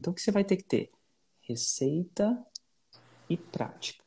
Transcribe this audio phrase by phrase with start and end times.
[0.00, 0.88] Então, o que você vai ter que ter?
[1.42, 2.34] Receita
[3.28, 4.02] e prática.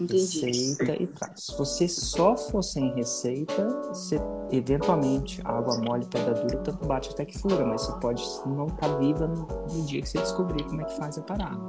[0.00, 0.40] Entendi.
[0.40, 1.36] Receita e prática.
[1.36, 4.16] Se você só for sem receita, você,
[4.50, 8.88] eventualmente, água mole, pedra dura, tanto bate até que fura, mas você pode não estar
[8.88, 11.60] tá viva no, no, dia que você descobrir como é que faz a parada.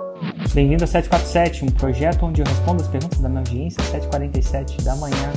[0.55, 4.96] Bem-vindo a 747, um projeto onde eu respondo as perguntas da minha audiência, 7h47 da
[4.96, 5.32] manhã.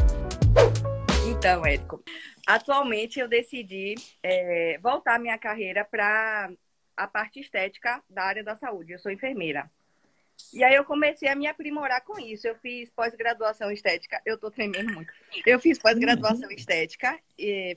[1.29, 2.03] Então, Érico,
[2.47, 6.51] atualmente eu decidi é, voltar minha carreira para
[6.97, 8.93] a parte estética da área da saúde.
[8.93, 9.71] Eu sou enfermeira.
[10.53, 12.46] E aí eu comecei a me aprimorar com isso.
[12.46, 15.13] Eu fiz pós-graduação estética, eu tô tremendo muito.
[15.46, 16.54] Eu fiz pós-graduação uhum.
[16.54, 17.18] estética,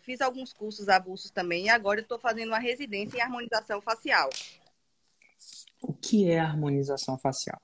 [0.02, 4.30] fiz alguns cursos avulsos também, e agora eu tô fazendo uma residência em harmonização facial.
[5.82, 7.62] O que é harmonização facial?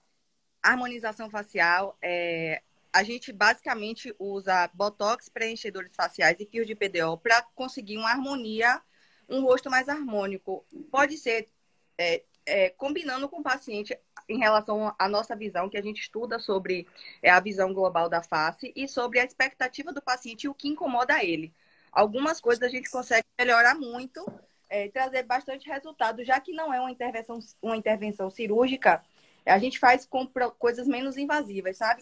[0.61, 2.61] Harmonização facial é
[2.93, 8.79] a gente basicamente usa botox, preenchedores faciais e fios de PDO para conseguir uma harmonia,
[9.27, 10.63] um rosto mais harmônico.
[10.91, 11.49] Pode ser
[11.97, 13.97] é, é, combinando com o paciente
[14.29, 16.87] em relação à nossa visão, que a gente estuda sobre
[17.21, 20.67] é, a visão global da face e sobre a expectativa do paciente e o que
[20.67, 21.51] incomoda ele.
[21.91, 24.23] Algumas coisas a gente consegue melhorar muito,
[24.69, 29.03] é, trazer bastante resultado, já que não é uma intervenção, uma intervenção cirúrgica,
[29.45, 32.01] a gente faz com coisas menos invasivas, sabe?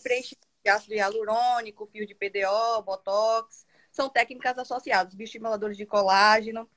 [0.70, 6.70] Ácido hialurônico, fio de PDO, botox, são técnicas associadas, bioestimuladores de colágeno.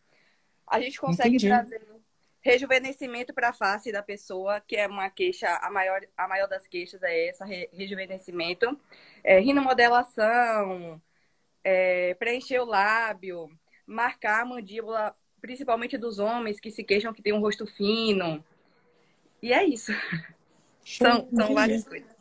[0.66, 1.48] A gente consegue Entendi.
[1.48, 1.86] trazer
[2.44, 6.66] rejuvenescimento para a face da pessoa, que é uma queixa, a maior, a maior das
[6.66, 8.78] queixas é essa, rejuvenescimento.
[9.22, 11.00] É, rinomodelação,
[11.64, 13.50] é, preencher o lábio,
[13.86, 18.44] marcar a mandíbula, principalmente dos homens que se queixam que tem um rosto fino.
[19.40, 19.92] E é isso.
[20.84, 22.13] São, são várias coisas.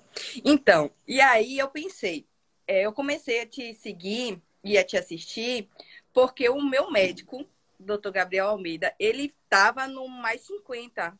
[0.44, 2.28] Então, e aí eu pensei,
[2.68, 5.70] é, eu comecei a te seguir e a te assistir,
[6.14, 7.48] porque o meu médico
[7.84, 11.18] doutor Gabriel Almeida, ele estava no mais 50.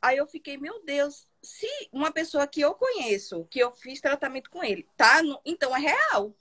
[0.00, 4.50] Aí eu fiquei, meu Deus, se uma pessoa que eu conheço, que eu fiz tratamento
[4.50, 5.40] com ele, tá no...
[5.44, 6.34] então é real.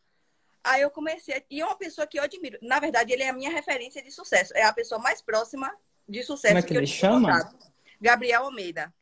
[0.64, 1.44] Aí eu comecei, a...
[1.50, 2.58] e é uma pessoa que eu admiro.
[2.62, 4.54] Na verdade, ele é a minha referência de sucesso.
[4.56, 5.74] É a pessoa mais próxima
[6.08, 7.54] de sucesso Como é que, que ele chama?
[8.00, 8.94] Gabriel Almeida.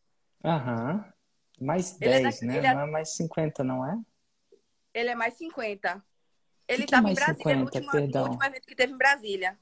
[0.44, 1.12] Aham.
[1.62, 2.58] Mais 10, é né?
[2.58, 2.74] É...
[2.74, 4.00] Não é mais 50, não é?
[4.94, 6.04] Ele é mais 50.
[6.68, 9.58] Ele estava é em Brasília 50, no, último, no último evento que teve em Brasília.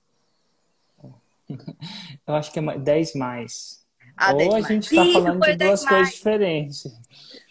[2.28, 3.86] Eu acho que é 10 mais.
[4.16, 6.84] Ah, Ou a gente está falando de duas coisas diferentes.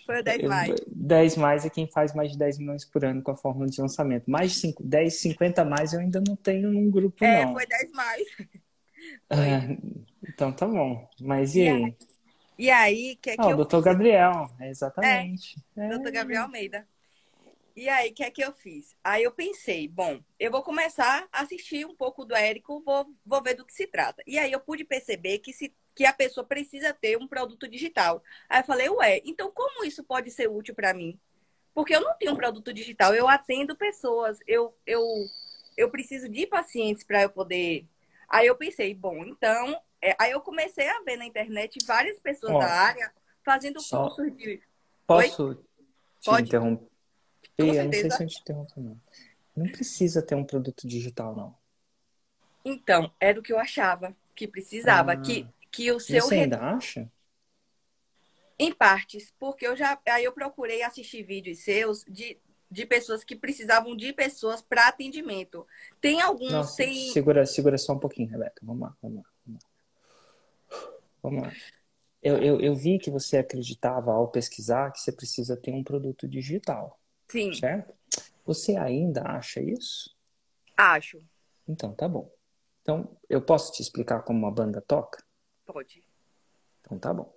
[0.06, 0.80] Foi o 10 mais.
[0.86, 3.80] 10 mais é quem faz mais de 10 milhões por ano com a fórmula de
[3.80, 4.30] lançamento.
[4.30, 7.50] Mais de 5, 10, 50 mais eu ainda não tenho num grupo, é, não.
[7.50, 8.26] É, foi 10 mais.
[9.30, 9.78] É,
[10.28, 11.08] então tá bom.
[11.20, 11.96] Mas e, e aí?
[12.58, 13.56] E aí, que é que oh, eu...
[13.56, 15.56] doutor Gabriel, exatamente.
[15.76, 15.88] É, é.
[15.90, 16.86] Doutor Gabriel Almeida.
[17.76, 18.96] E aí, o que é que eu fiz?
[19.04, 23.40] Aí eu pensei, bom, eu vou começar a assistir um pouco do Érico, vou, vou
[23.40, 24.20] ver do que se trata.
[24.26, 28.20] E aí eu pude perceber que, se, que a pessoa precisa ter um produto digital.
[28.48, 31.16] Aí eu falei, ué, então como isso pode ser útil para mim?
[31.72, 35.00] Porque eu não tenho um produto digital, eu atendo pessoas, eu, eu,
[35.76, 37.86] eu preciso de pacientes para eu poder.
[38.28, 39.80] Aí eu pensei, bom, então.
[40.00, 43.12] É, aí eu comecei a ver na internet várias pessoas Ó, da área
[43.44, 44.60] fazendo cursos de.
[45.06, 45.54] Posso Oi?
[45.54, 46.48] te Pode?
[46.48, 46.88] interromper?
[47.56, 49.00] Pia, não sei se eu te interrompo, não.
[49.56, 51.56] Não precisa ter um produto digital, não.
[52.64, 55.12] Então, era o que eu achava que precisava.
[55.12, 56.22] Ah, que, que o seu.
[56.22, 57.10] Você ainda acha?
[58.58, 60.00] Em partes, porque eu já.
[60.08, 62.38] Aí eu procurei assistir vídeos seus de,
[62.70, 65.66] de pessoas que precisavam de pessoas para atendimento.
[66.00, 66.52] Tem alguns.
[66.52, 67.10] Nossa, tem...
[67.10, 68.60] Segura, segura só um pouquinho, Rebeca.
[68.62, 69.30] Vamos lá, vamos lá.
[71.22, 71.52] Vamos lá.
[72.22, 76.26] Eu, eu, eu vi que você acreditava ao pesquisar que você precisa ter um produto
[76.26, 76.98] digital.
[77.28, 77.52] Sim.
[77.52, 77.94] Certo?
[78.44, 80.16] Você ainda acha isso?
[80.76, 81.22] Acho.
[81.66, 82.32] Então, tá bom.
[82.82, 85.22] Então, eu posso te explicar como uma banda toca?
[85.66, 86.02] Pode.
[86.80, 87.32] Então, tá bom.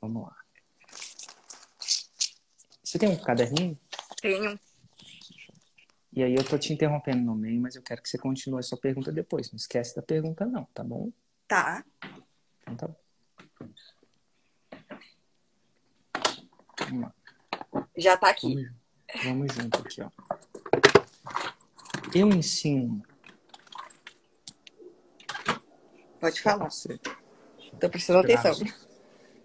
[0.00, 0.36] Vamos lá.
[2.84, 3.78] Você tem um caderninho?
[4.20, 4.58] Tenho.
[6.12, 8.62] E aí eu tô te interrompendo no meio, mas eu quero que você continue a
[8.62, 9.50] sua pergunta depois.
[9.50, 11.10] Não esquece da pergunta não, tá bom?
[11.46, 11.84] Tá.
[12.70, 12.94] Então tá.
[16.84, 17.14] Vamos lá.
[17.96, 18.54] Já tá aqui.
[18.54, 18.78] Vamos.
[19.24, 20.10] Vamos junto aqui, ó.
[22.14, 23.02] Eu ensino.
[26.20, 26.70] Pode falar.
[26.70, 26.98] Você.
[27.80, 28.52] Tô prestando atenção.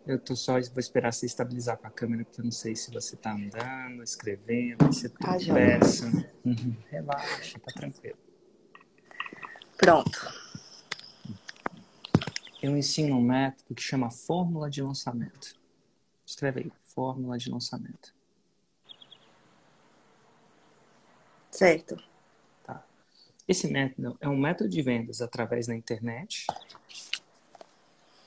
[0.05, 2.91] Eu tô só, vou esperar você estabilizar com a câmera, porque eu não sei se
[2.91, 6.05] você tá andando, escrevendo, se você tá tropeça.
[6.43, 6.75] Uhum.
[6.89, 8.17] Relaxa, tá tranquilo.
[9.77, 10.33] Pronto.
[12.63, 15.53] Eu ensino um método que chama fórmula de lançamento.
[16.25, 18.15] Escreve aí, fórmula de lançamento.
[21.51, 22.01] Certo.
[22.63, 22.81] Tá.
[23.45, 26.47] Esse método é um método de vendas através da internet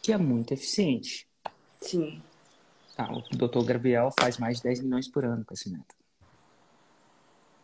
[0.02, 1.26] que é muito eficiente.
[1.80, 2.22] Sim.
[2.94, 3.64] Tá, o Dr.
[3.64, 6.04] Gabriel faz mais de 10 milhões por ano com esse método.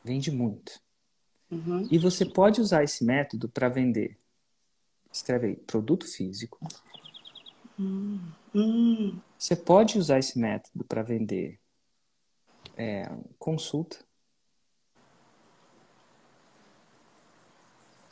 [0.03, 0.81] Vende muito.
[1.51, 1.87] Uhum.
[1.91, 4.17] E você pode usar esse método para vender.
[5.13, 6.59] Escreve aí, produto físico.
[7.79, 9.21] Hum.
[9.37, 11.61] Você pode usar esse método para vender
[12.77, 13.99] é, consulta.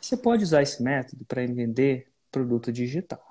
[0.01, 3.25] Você pode usar esse método para vender produto digital.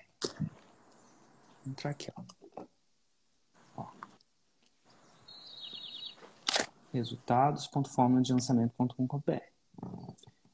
[1.64, 2.22] Vou entrar aqui, ó.
[3.76, 3.86] ó.
[6.92, 9.42] Resultados.formuladelançamento.com.br.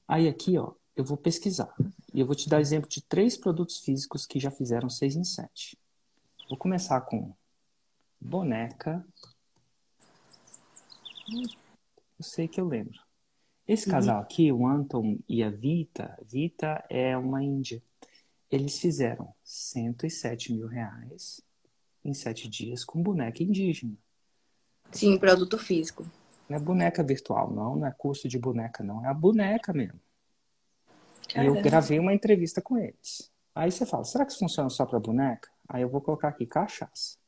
[0.07, 1.75] Aí aqui, ó, eu vou pesquisar.
[2.13, 5.25] E eu vou te dar exemplo de três produtos físicos que já fizeram 6 em
[5.25, 5.79] 7.
[6.49, 7.35] Vou começar com
[8.21, 9.05] boneca.
[12.19, 12.99] Eu sei que eu lembro.
[13.67, 13.93] Esse Uhum.
[13.93, 17.83] casal aqui, o Anton e a Vita, Vita é uma índia.
[18.51, 21.43] Eles fizeram 107 mil reais
[22.05, 23.95] em sete dias com boneca indígena.
[24.91, 26.07] Sim, produto físico.
[26.49, 29.05] Não é boneca virtual, não, não é curso de boneca, não.
[29.05, 30.01] É a boneca mesmo.
[31.35, 31.61] E eu Caramba.
[31.61, 33.31] gravei uma entrevista com eles.
[33.55, 35.51] Aí você fala, será que isso funciona só para boneca?
[35.69, 37.19] Aí eu vou colocar aqui cachaça.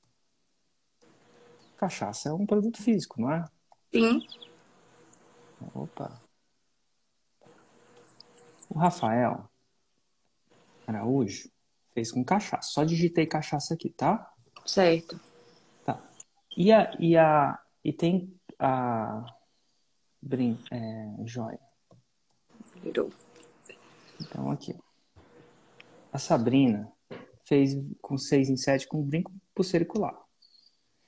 [1.76, 3.44] Cachaça é um produto físico, não é?
[3.92, 4.26] Sim.
[5.74, 6.20] Opa.
[8.68, 9.48] O Rafael
[10.86, 11.50] Araújo
[11.92, 12.70] fez com cachaça.
[12.70, 14.32] Só digitei cachaça aqui, tá?
[14.64, 15.18] Certo.
[15.84, 16.02] Tá.
[16.56, 19.24] E, a, e, a, e tem a
[20.20, 21.60] brin, é, joia.
[22.82, 23.10] Virou.
[24.20, 24.76] Então, aqui.
[26.12, 26.92] A Sabrina
[27.44, 30.16] fez com 6 em 7 com brinco pulsericular.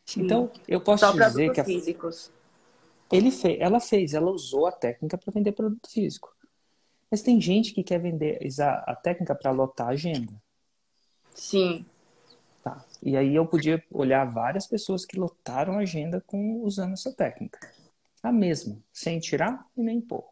[0.06, 0.22] Sim.
[0.22, 2.30] Então, eu posso Só dizer que a, físicos.
[3.12, 6.34] Ele fez, ela fez, ela usou a técnica para vender produto físico.
[7.10, 10.32] Mas tem gente que quer vender usar a técnica para lotar a agenda.
[11.34, 11.84] Sim.
[12.62, 12.84] Tá.
[13.02, 17.70] E aí eu podia olhar várias pessoas que lotaram a agenda com, usando essa técnica.
[18.22, 20.24] A mesma, sem tirar e nem pôr.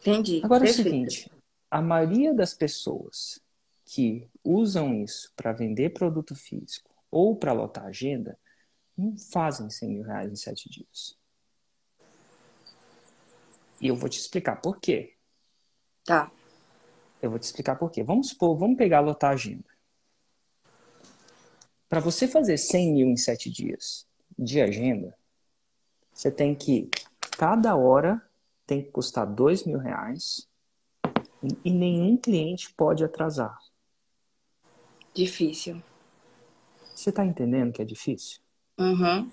[0.00, 0.40] Entendi.
[0.44, 0.90] Agora é o Perfeito.
[0.90, 1.30] seguinte,
[1.70, 3.40] a maioria das pessoas
[3.86, 8.36] que usam isso para vender produto físico ou para lotar agenda
[8.96, 11.16] não fazem 100 mil reais em sete dias.
[13.80, 15.14] E eu vou te explicar por quê.
[16.04, 16.30] Tá.
[17.20, 18.02] Eu vou te explicar por quê.
[18.02, 19.64] Vamos supor, vamos pegar lotar agenda.
[21.88, 24.06] Para você fazer 100 mil em sete dias
[24.38, 25.16] de agenda,
[26.12, 26.88] você tem que,
[27.38, 28.22] cada hora
[28.66, 30.48] tem que custar 2 mil reais
[31.64, 33.58] e nenhum cliente pode atrasar.
[35.12, 35.82] Difícil.
[36.94, 38.43] Você está entendendo que é difícil?
[38.78, 39.30] Uhum.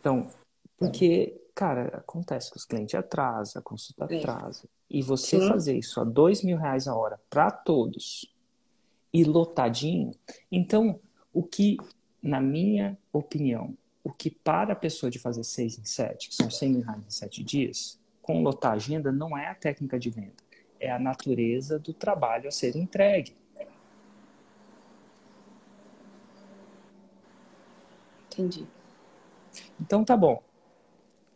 [0.00, 0.30] Então,
[0.78, 4.18] porque, cara, acontece que os clientes atrasam, a consulta É.
[4.18, 4.68] atrasa.
[4.88, 5.48] E você Sim.
[5.48, 8.32] fazer isso a dois mil reais a hora para todos
[9.12, 10.12] e lotadinho,
[10.50, 11.00] então,
[11.32, 11.76] o que,
[12.22, 16.50] na minha opinião, o que para a pessoa de fazer seis em sete, que são
[16.50, 20.34] 100 mil reais em sete dias, com lotar agenda, não é a técnica de venda,
[20.78, 23.34] é a natureza do trabalho a ser entregue.
[28.36, 28.66] Entendi.
[29.80, 30.42] Então tá bom.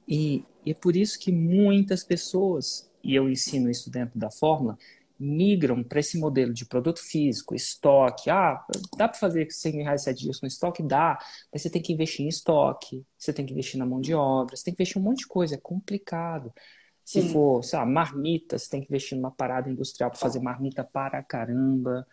[0.07, 4.77] E, e é por isso que muitas pessoas, e eu ensino isso dentro da fórmula,
[5.19, 8.31] migram para esse modelo de produto físico, estoque.
[8.31, 8.65] Ah,
[8.97, 10.83] dá para fazer 100 mil reais sete dias com estoque?
[10.83, 11.19] Dá,
[11.53, 14.57] mas você tem que investir em estoque, você tem que investir na mão de obra,
[14.57, 16.53] você tem que investir em um monte de coisa, é complicado.
[17.05, 17.33] Se Sim.
[17.33, 21.23] for, sei lá, marmita, você tem que investir numa parada industrial para fazer marmita para
[21.23, 22.07] caramba,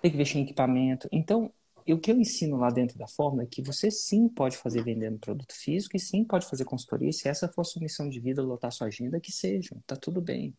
[0.00, 1.08] tem que investir em equipamento.
[1.12, 1.52] Então,
[1.88, 5.18] o que eu ensino lá dentro da fórmula é que você sim pode fazer vendendo
[5.18, 7.08] produto físico e sim pode fazer consultoria.
[7.10, 10.20] E se essa for sua missão de vida, lotar sua agenda, que seja, tá tudo
[10.20, 10.54] bem.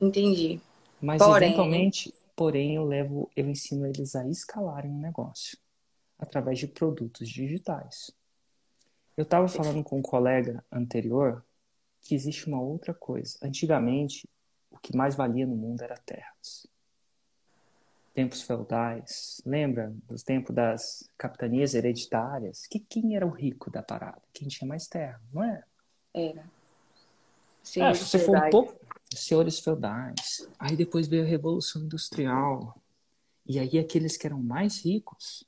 [0.00, 0.60] Entendi.
[1.00, 5.56] Mas Porém- eventualmente, porém, eu levo, eu ensino eles a escalarem um negócio
[6.18, 8.10] através de produtos digitais.
[9.16, 11.44] Eu estava falando com um colega anterior
[12.00, 13.38] que existe uma outra coisa.
[13.42, 14.28] Antigamente,
[14.70, 16.66] o que mais valia no mundo era terras.
[18.18, 22.66] Tempos feudais, lembra dos tempos das capitanias hereditárias?
[22.66, 24.20] Que quem era o rico da parada?
[24.32, 25.62] Quem tinha mais terra, não é?
[26.12, 26.44] Era.
[27.62, 28.76] Sim, É, se você for um pouco
[29.14, 30.48] senhores feudais.
[30.58, 32.82] Aí depois veio a Revolução Industrial.
[33.46, 35.44] E aí aqueles que eram mais ricos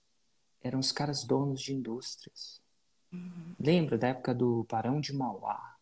[0.63, 2.63] eram os caras donos de indústrias.
[3.13, 3.57] Uhum.
[3.59, 5.75] Lembra da época do Barão de Mauá,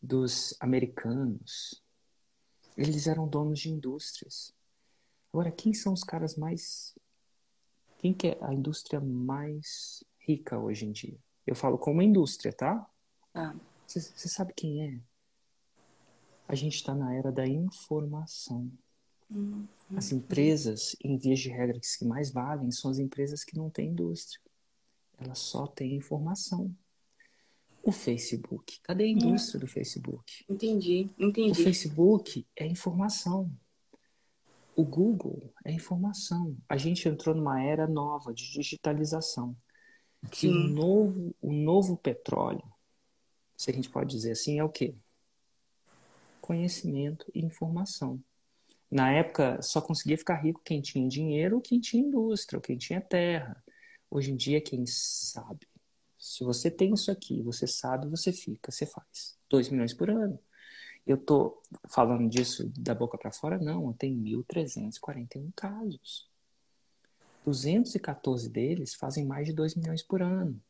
[0.00, 1.82] dos americanos?
[2.76, 4.54] Eles eram donos de indústrias.
[5.32, 6.94] Agora, quem são os caras mais.
[7.98, 11.18] Quem que é a indústria mais rica hoje em dia?
[11.46, 12.88] Eu falo como indústria, tá?
[13.86, 14.28] Você ah.
[14.28, 15.00] sabe quem é?
[16.48, 18.70] A gente está na era da informação.
[19.30, 19.66] Uhum.
[19.96, 23.90] As empresas, em vias de regra, que mais valem são as empresas que não têm
[23.90, 24.40] indústria.
[25.18, 26.74] Elas só têm informação.
[27.82, 28.80] O Facebook.
[28.82, 30.44] Cadê a indústria do Facebook?
[30.48, 31.52] Entendi, entendi.
[31.52, 33.50] O Facebook é informação.
[34.76, 36.54] O Google é informação.
[36.68, 39.56] A gente entrou numa era nova de digitalização.
[40.30, 42.62] Que o novo, o novo petróleo,
[43.56, 44.94] se a gente pode dizer assim, é o quê?
[46.40, 48.22] Conhecimento e informação.
[48.90, 53.62] Na época, só conseguia ficar rico quem tinha dinheiro, quem tinha indústria, quem tinha terra.
[54.10, 55.66] Hoje em dia, quem sabe.
[56.18, 59.38] Se você tem isso aqui, você sabe, você fica, você faz.
[59.48, 60.38] 2 milhões por ano.
[61.06, 63.58] Eu tô falando disso da boca para fora?
[63.58, 66.28] Não, tenho 1.341 casos.
[67.44, 70.60] 214 deles fazem mais de 2 milhões por ano.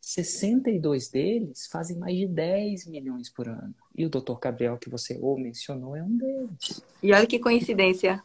[0.00, 3.74] 62 deles fazem mais de 10 milhões por ano.
[3.96, 4.38] E o Dr.
[4.40, 6.82] Gabriel, que você ou mencionou, é um deles.
[7.02, 8.22] E olha que coincidência.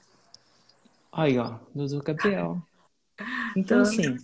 [1.12, 2.02] Aí, ó, Dr.
[2.04, 2.62] Gabriel.
[3.56, 4.18] Então, assim,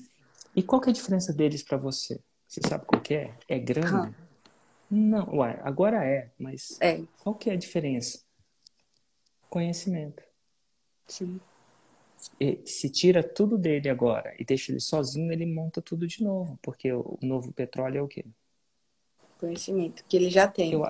[0.56, 2.20] e qual que é a diferença deles para você?
[2.48, 3.38] Você sabe qual que é?
[3.48, 4.16] É grande?
[4.90, 7.02] Não, ué, agora é, mas é.
[7.20, 8.24] qual que é a diferença?
[9.50, 10.24] Conhecimento.
[11.06, 11.40] Sim.
[12.40, 16.58] E se tira tudo dele agora e deixa ele sozinho, ele monta tudo de novo,
[16.62, 18.26] porque o novo petróleo é o quê?
[19.40, 20.74] Conhecimento, que ele já tem.
[20.74, 20.82] Eu,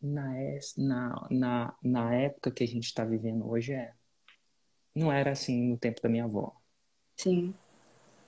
[0.00, 0.32] na,
[0.76, 3.92] na, na, na época que a gente está vivendo hoje, é.
[4.94, 6.52] Não era assim no tempo da minha avó.
[7.16, 7.54] Sim.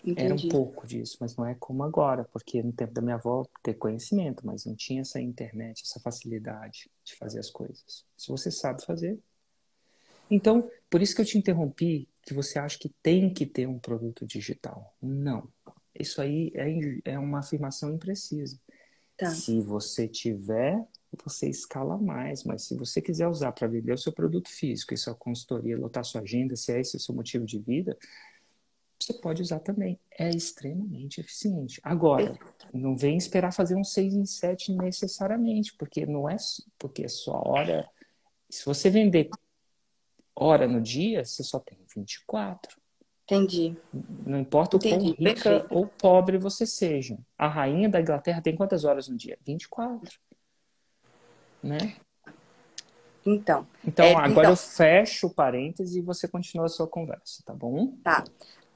[0.04, 0.24] Entendi.
[0.24, 3.46] Era um pouco disso, mas não é como agora, porque no tempo da minha avó
[3.62, 8.04] ter conhecimento, mas não tinha essa internet, essa facilidade de fazer as coisas.
[8.16, 9.18] Se você sabe fazer.
[10.30, 13.78] Então, por isso que eu te interrompi, que você acha que tem que ter um
[13.78, 14.94] produto digital.
[15.02, 15.48] Não.
[15.98, 18.58] Isso aí é, é uma afirmação imprecisa.
[19.16, 19.30] Tá.
[19.30, 20.82] Se você tiver,
[21.24, 24.96] você escala mais, mas se você quiser usar para vender o seu produto físico e
[24.96, 27.98] sua consultoria, lotar sua agenda, se é esse o seu motivo de vida,
[29.10, 29.98] você pode usar também.
[30.10, 31.80] É extremamente eficiente.
[31.82, 32.38] Agora,
[32.72, 36.36] não vem esperar fazer um 6 em 7 necessariamente, porque não é
[36.78, 37.88] porque é só hora.
[38.48, 39.28] Se você vender
[40.34, 42.78] hora no dia, você só tem 24.
[43.24, 43.76] Entendi.
[44.26, 45.66] Não importa o quão rica Perfeito.
[45.70, 47.16] ou pobre você seja.
[47.38, 49.38] A rainha da Inglaterra tem quantas horas no dia?
[49.44, 50.18] 24.
[51.62, 51.96] Né?
[53.24, 53.66] Então.
[53.84, 54.50] Então, é, agora então...
[54.50, 57.94] eu fecho o parêntese e você continua a sua conversa, tá bom?
[58.02, 58.24] Tá.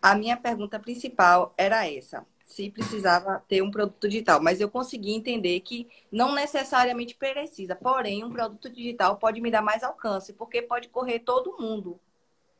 [0.04, 5.14] A minha pergunta principal era essa: se precisava ter um produto digital, mas eu consegui
[5.14, 7.74] entender que não necessariamente precisa.
[7.74, 11.98] Porém, um produto digital pode me dar mais alcance, porque pode correr todo mundo.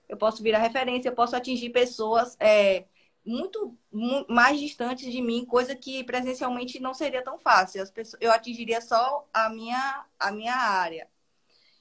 [0.09, 2.87] Eu posso virar referência, eu posso atingir pessoas é,
[3.27, 7.83] muito, muito, mais distantes de mim, coisa que presencialmente não seria tão fácil.
[7.83, 11.07] As pessoas, eu atingiria só a minha, a minha área.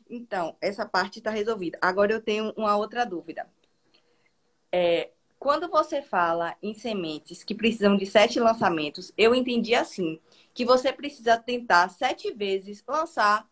[0.10, 1.78] Então, essa parte está resolvida.
[1.82, 3.48] Agora eu tenho uma outra dúvida.
[4.70, 5.12] É,
[5.44, 10.18] quando você fala em sementes que precisam de sete lançamentos, eu entendi assim,
[10.54, 13.46] que você precisa tentar sete vezes lançar.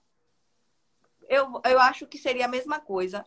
[1.27, 3.25] Eu, eu acho que seria a mesma coisa.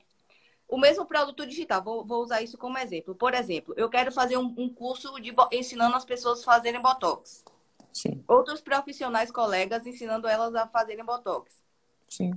[0.67, 3.15] O mesmo produto digital, vou, vou usar isso como exemplo.
[3.15, 7.45] Por exemplo, eu quero fazer um, um curso de ensinando as pessoas a fazerem Botox.
[7.93, 8.25] Sim.
[8.27, 11.63] Outros profissionais, colegas, ensinando elas a fazerem Botox.
[12.09, 12.33] Sim.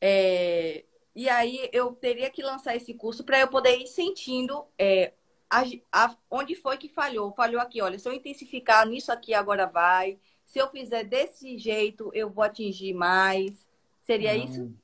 [0.00, 0.84] É,
[1.14, 5.12] e aí eu teria que lançar esse curso para eu poder ir sentindo é,
[5.54, 7.32] a, a, onde foi que falhou?
[7.32, 10.18] Falhou aqui, olha, se eu intensificar nisso aqui agora vai.
[10.44, 13.66] Se eu fizer desse jeito, eu vou atingir mais.
[14.02, 14.74] Seria Não, isso?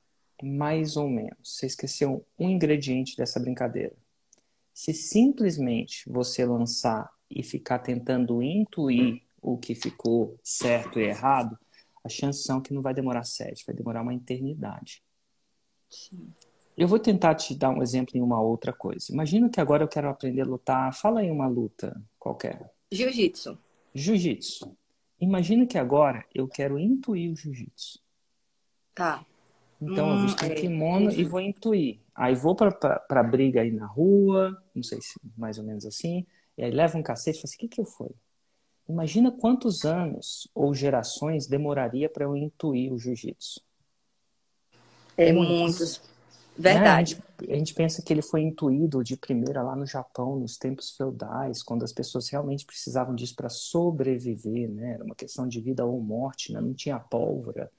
[0.43, 1.37] Mais ou menos.
[1.43, 3.95] Você esqueceu um ingrediente dessa brincadeira.
[4.73, 11.59] Se simplesmente você lançar e ficar tentando intuir o que ficou certo e errado,
[12.03, 15.03] as chances são que não vai demorar sete, vai demorar uma eternidade.
[15.89, 16.33] Sim.
[16.81, 19.13] Eu vou tentar te dar um exemplo em uma outra coisa.
[19.13, 20.95] Imagina que agora eu quero aprender a lutar.
[20.95, 22.73] Fala aí uma luta qualquer.
[22.91, 23.59] Jiu-jitsu.
[23.95, 24.75] Jiu-jitsu.
[25.21, 27.99] Imagina que agora eu quero intuir o jiu-jitsu.
[28.95, 29.23] Tá.
[29.79, 32.01] Então hum, eu visto um é, kimono e vou intuir.
[32.15, 35.85] Aí vou pra, pra, pra, briga aí na rua, não sei se mais ou menos
[35.85, 38.11] assim, e aí leva um cacete e fala assim, o que que foi?
[38.89, 43.61] Imagina quantos anos ou gerações demoraria para eu intuir o jiu-jitsu.
[45.19, 46.09] É muitos.
[46.61, 47.15] Verdade.
[47.17, 47.23] Né?
[47.23, 50.57] A, gente, a, gente, pensa que ele foi intuído de primeira lá no Japão, nos
[50.57, 54.95] tempos feudais, quando as pessoas realmente precisavam disso para sobreviver, né?
[54.95, 56.61] Era uma questão de vida ou morte, né?
[56.61, 57.71] não tinha pólvora.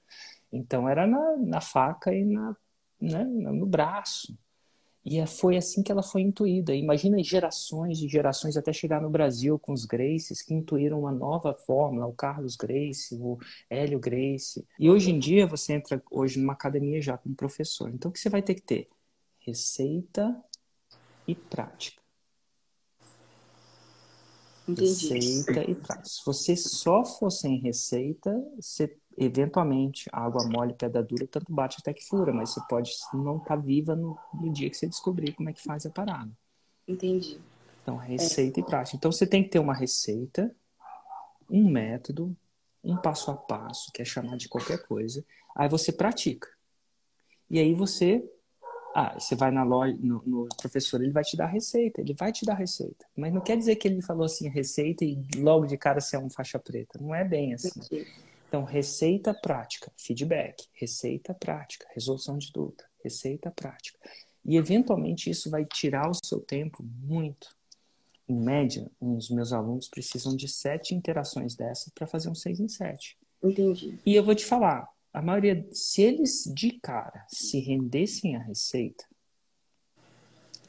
[0.52, 2.56] Então era na, na faca e na,
[3.00, 3.24] né?
[3.24, 4.36] no braço.
[5.04, 6.74] E é, foi assim que ela foi intuída.
[6.74, 11.54] Imagina gerações e gerações até chegar no Brasil com os Graces, que intuíram uma nova
[11.54, 14.64] fórmula, o Carlos Grace, o Hélio Grace.
[14.78, 17.90] E hoje em dia você entra hoje numa academia já como professor.
[17.92, 18.86] Então o que você vai ter que ter?
[19.40, 20.40] Receita
[21.26, 22.00] e prática.
[24.68, 25.08] Entendi.
[25.08, 26.04] Receita e prática.
[26.04, 31.78] Se você só for sem receita, você eventualmente, a água mole, pedra dura, tanto bate
[31.80, 34.86] até que fura, mas você pode não estar tá viva no, no, dia que você
[34.86, 36.30] descobrir como é que faz a parada.
[36.86, 37.38] Entendi.
[37.82, 38.62] Então, receita é.
[38.62, 38.96] e prática.
[38.96, 40.54] Então, você tem que ter uma receita,
[41.50, 42.36] um método,
[42.82, 45.24] um passo a passo, que é chamar de qualquer coisa.
[45.54, 46.48] Aí você pratica.
[47.50, 48.24] E aí você.
[48.94, 52.12] Ah, você vai na loja, no, no professor, ele vai te dar a receita, ele
[52.12, 53.06] vai te dar a receita.
[53.16, 56.18] Mas não quer dizer que ele falou assim, receita e logo de cara você é
[56.18, 56.98] um faixa preta.
[57.00, 57.80] Não é bem assim.
[57.80, 58.06] Entendi.
[58.52, 63.98] Então, receita prática, feedback, receita prática, resolução de dúvida, receita prática.
[64.44, 67.56] E, eventualmente, isso vai tirar o seu tempo muito.
[68.28, 72.68] Em média, os meus alunos precisam de sete interações dessas para fazer um seis em
[72.68, 73.16] sete.
[73.42, 73.98] Entendi.
[74.04, 79.06] E eu vou te falar, a maioria, se eles de cara se rendessem à receita,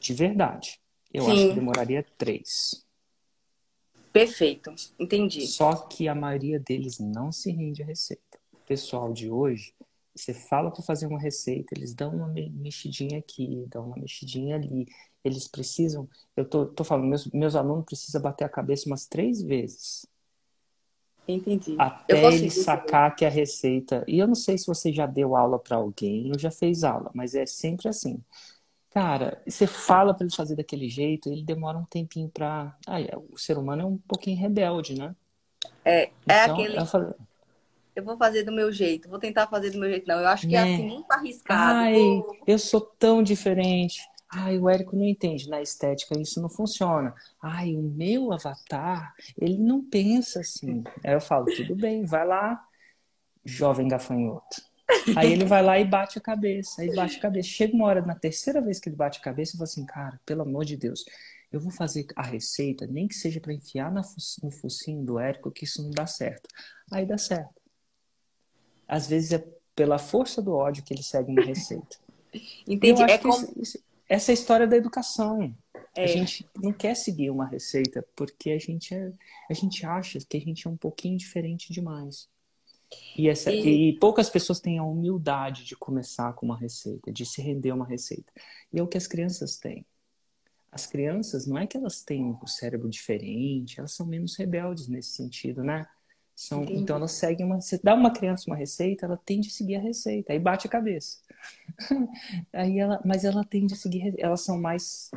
[0.00, 0.80] de verdade,
[1.12, 1.32] eu Sim.
[1.32, 2.82] acho que demoraria três.
[4.14, 5.44] Perfeito, entendi.
[5.44, 8.38] Só que a maioria deles não se rende à receita.
[8.52, 9.74] O pessoal de hoje,
[10.14, 14.86] você fala para fazer uma receita, eles dão uma mexidinha aqui, dão uma mexidinha ali.
[15.24, 19.42] Eles precisam, eu tô, tô falando, meus, meus alunos precisam bater a cabeça umas três
[19.42, 20.06] vezes.
[21.26, 21.74] Entendi.
[21.76, 24.04] Até ele sacar que a receita.
[24.06, 27.10] E eu não sei se você já deu aula para alguém ou já fez aula,
[27.12, 28.22] mas é sempre assim.
[28.94, 32.76] Cara, você fala para ele fazer daquele jeito, ele demora um tempinho para.
[32.86, 32.98] Ah,
[33.28, 35.16] o ser humano é um pouquinho rebelde, né?
[35.84, 36.10] É, é
[36.44, 36.78] então, aquele.
[36.78, 37.12] Eu, falei...
[37.96, 40.06] eu, vou fazer do meu jeito, vou tentar fazer do meu jeito.
[40.06, 41.74] Não, eu acho que é, é assim muito arriscado.
[41.76, 44.00] Ai, eu sou tão diferente.
[44.30, 45.50] Ai, o Érico não entende.
[45.50, 47.12] Na estética isso não funciona.
[47.42, 50.84] Ai, o meu avatar, ele não pensa assim.
[51.02, 52.64] Aí eu falo, tudo bem, vai lá,
[53.44, 54.62] jovem gafanhoto.
[55.16, 57.48] Aí ele vai lá e bate a cabeça, aí bate a cabeça.
[57.48, 60.20] Chega uma hora, na terceira vez que ele bate a cabeça, eu falo assim, cara,
[60.26, 61.04] pelo amor de Deus,
[61.50, 65.64] eu vou fazer a receita, nem que seja para enfiar no focinho do Érico, que
[65.64, 66.48] isso não dá certo.
[66.90, 67.54] Aí dá certo.
[68.86, 69.44] Às vezes é
[69.74, 71.96] pela força do ódio que ele segue uma receita.
[72.66, 73.02] Entendi.
[73.02, 73.34] É como...
[73.34, 75.54] Isso, isso, essa é a história da educação.
[75.96, 76.04] É.
[76.04, 79.12] A gente não quer seguir uma receita porque a gente, é,
[79.48, 82.28] a gente acha que a gente é um pouquinho diferente demais.
[83.16, 83.90] E, essa, e...
[83.90, 87.74] e, poucas pessoas têm a humildade de começar com uma receita, de se render a
[87.74, 88.32] uma receita.
[88.72, 89.84] E é o que as crianças têm.
[90.70, 95.10] As crianças, não é que elas têm o cérebro diferente, elas são menos rebeldes nesse
[95.10, 95.86] sentido, né?
[96.34, 97.60] São, então elas seguem uma.
[97.60, 100.70] Você dá uma criança uma receita, ela tende a seguir a receita, aí bate a
[100.70, 101.18] cabeça.
[102.52, 105.12] aí ela, mas ela tende a seguir, elas são mais,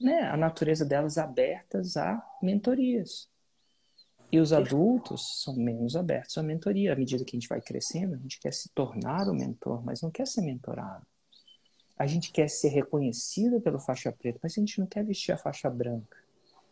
[0.00, 0.22] né?
[0.22, 3.28] A natureza delas abertas a mentorias.
[4.34, 6.92] E os adultos são menos abertos à mentoria.
[6.92, 10.02] À medida que a gente vai crescendo, a gente quer se tornar o mentor, mas
[10.02, 11.06] não quer ser mentorado.
[11.96, 15.36] A gente quer ser reconhecido pelo faixa preta, mas a gente não quer vestir a
[15.36, 16.16] faixa branca.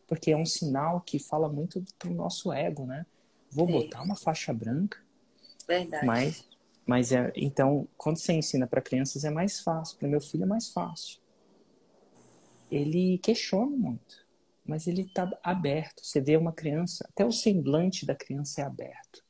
[0.08, 3.06] Porque é um sinal que fala muito pro nosso ego, né?
[3.48, 3.72] Vou Sim.
[3.74, 4.98] botar uma faixa branca.
[5.64, 6.04] Verdade.
[6.04, 6.44] Mas,
[6.84, 9.96] mas é, então, quando você ensina para crianças é mais fácil.
[9.98, 11.20] Para meu filho é mais fácil.
[12.68, 14.21] Ele questiona muito
[14.64, 16.04] mas ele está aberto.
[16.04, 19.22] Você vê uma criança, até o semblante da criança é aberto.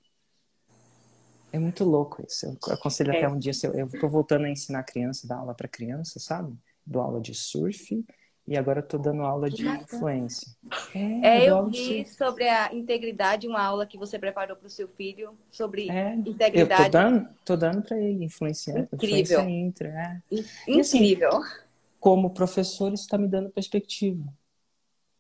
[1.53, 2.47] É muito louco isso.
[2.47, 3.19] Eu aconselho é.
[3.19, 6.57] até um dia, eu estou voltando a ensinar criança, dar aula para criança, sabe?
[6.85, 8.05] Dou aula de surf
[8.49, 10.51] e agora estou dando aula de influência.
[10.95, 14.89] É, é eu vi sobre a integridade, uma aula que você preparou para o seu
[14.89, 16.83] filho sobre é, integridade.
[16.83, 19.21] Eu tô dando, tô dando para ele influenciar, Incrível.
[19.21, 20.23] influência intra, é.
[20.31, 20.77] Incrível.
[20.77, 21.19] E, assim,
[22.01, 24.25] como professor, isso está me dando perspectiva.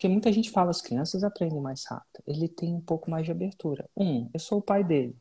[0.03, 2.25] Porque muita gente fala, as crianças aprendem mais rápido.
[2.27, 3.89] Ele tem um pouco mais de abertura.
[3.97, 5.17] Um, eu sou o pai dele.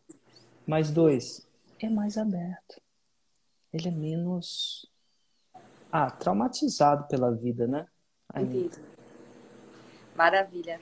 [0.65, 1.47] Mais dois,
[1.79, 2.81] é mais aberto.
[3.71, 4.89] Ele é menos.
[5.91, 7.85] Ah, traumatizado pela vida, né?
[8.35, 8.71] Entendi.
[10.15, 10.81] Maravilha.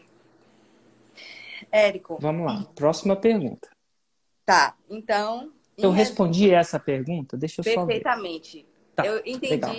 [1.69, 2.19] Érico.
[2.21, 3.69] Vamos lá, próxima pergunta.
[4.45, 5.51] Tá, então.
[5.77, 7.35] Eu respondi essa pergunta?
[7.35, 7.85] Deixa eu só.
[7.85, 8.65] Perfeitamente.
[8.95, 9.75] Tá, eu entendi legal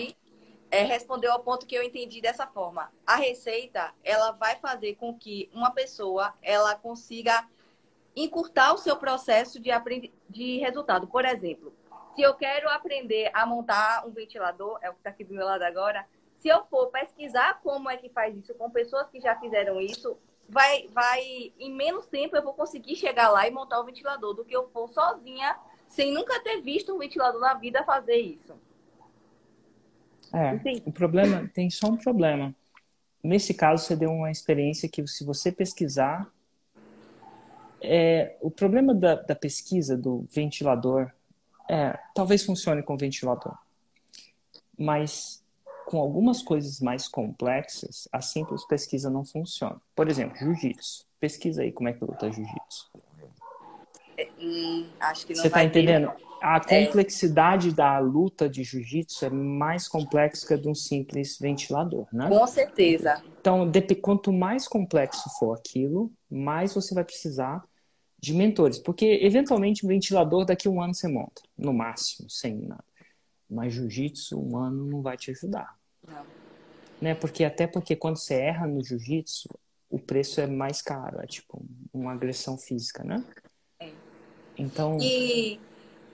[0.70, 2.92] é, respondeu ao ponto que eu entendi dessa forma.
[3.06, 7.46] A receita, ela vai fazer com que uma pessoa, ela consiga
[8.14, 10.12] encurtar o seu processo de, aprend...
[10.28, 11.06] de resultado.
[11.06, 11.72] Por exemplo,
[12.14, 15.44] se eu quero aprender a montar um ventilador, é o que está aqui do meu
[15.44, 16.06] lado agora,
[16.36, 20.16] se eu for pesquisar como é que faz isso com pessoas que já fizeram isso,
[20.48, 24.44] vai, vai em menos tempo eu vou conseguir chegar lá e montar o ventilador do
[24.44, 28.54] que eu for sozinha, sem nunca ter visto um ventilador na vida fazer isso.
[30.32, 32.54] É, o problema, tem só um problema.
[33.22, 36.30] Nesse caso, você deu uma experiência que se você pesquisar,
[37.80, 41.10] é, o problema da, da pesquisa do ventilador
[41.68, 43.56] é, talvez funcione com ventilador,
[44.76, 45.40] mas
[45.86, 49.80] com algumas coisas mais complexas, a simples pesquisa não funciona.
[49.94, 51.06] Por exemplo, jiu-jitsu.
[51.20, 52.90] Pesquisa aí como é que luta jiu-jitsu.
[54.16, 56.12] É, hum, acho que não Você está entendendo?
[56.40, 56.86] A é.
[56.86, 57.72] complexidade é.
[57.72, 62.28] da luta de jiu-jitsu é mais complexa que a de um simples ventilador, né?
[62.28, 63.22] Com certeza.
[63.40, 67.62] Então, quanto mais complexo for aquilo, mais você vai precisar
[68.18, 72.84] de mentores, porque eventualmente ventilador daqui a um ano você monta, no máximo, sem nada.
[73.48, 75.74] Mas jiu-jitsu, um ano não vai te ajudar.
[76.06, 76.24] Não.
[77.00, 77.14] Né?
[77.14, 79.48] Porque até porque quando você erra no jiu-jitsu,
[79.88, 83.24] o preço é mais caro, é tipo uma agressão física, né?
[83.80, 83.90] É.
[84.56, 84.98] Então.
[85.00, 85.58] E,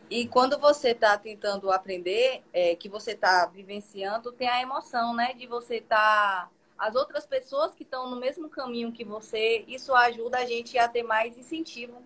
[0.09, 5.35] e quando você está tentando aprender, é, que você está vivenciando, tem a emoção, né?
[5.35, 6.49] De você estar.
[6.49, 10.79] Tá as outras pessoas que estão no mesmo caminho que você, isso ajuda a gente
[10.79, 12.03] a ter mais incentivo.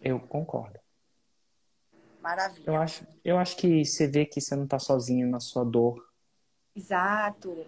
[0.00, 0.78] Eu concordo.
[2.20, 2.64] Maravilha.
[2.66, 6.08] Eu acho, eu acho que você vê que você não está sozinho na sua dor.
[6.74, 7.66] Exato.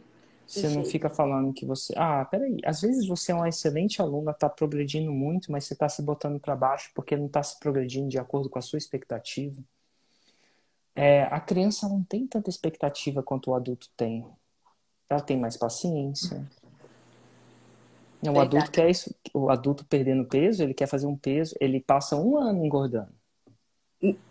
[0.51, 1.93] Você não fica falando que você.
[1.97, 2.57] Ah, peraí.
[2.65, 6.41] Às vezes você é uma excelente aluna, está progredindo muito, mas você está se botando
[6.41, 9.63] para baixo porque não está se progredindo de acordo com a sua expectativa.
[10.95, 14.27] É, a criança não tem tanta expectativa quanto o adulto tem
[15.11, 16.47] ela tem mais paciência.
[18.23, 22.15] O adulto quer isso, o adulto perdendo peso, ele quer fazer um peso, ele passa
[22.15, 23.13] um ano engordando.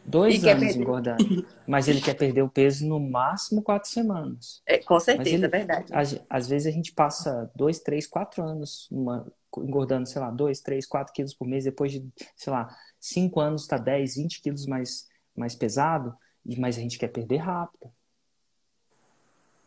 [0.03, 1.45] Dois anos engordando.
[1.67, 4.62] Mas ele quer perder o peso no máximo quatro semanas.
[4.65, 5.93] É, com certeza, ele, é verdade.
[5.93, 10.60] Às, às, vezes a gente passa dois, três, quatro anos uma, engordando, sei lá, dois,
[10.60, 11.65] três, quatro quilos por mês.
[11.65, 12.03] Depois de,
[12.36, 16.15] sei lá, cinco anos está 10, 20 quilos mais, mais pesado.
[16.58, 17.91] Mas a gente quer perder rápido.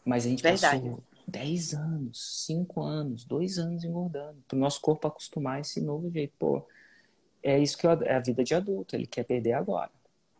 [0.04, 0.80] Mas a gente Verdade.
[0.80, 4.42] passou 10 anos, 5 anos, 2 anos engordando.
[4.48, 6.34] Para o nosso corpo acostumar a esse novo jeito.
[6.38, 6.66] Pô,
[7.42, 9.90] é isso que é a vida de adulto, ele quer perder agora.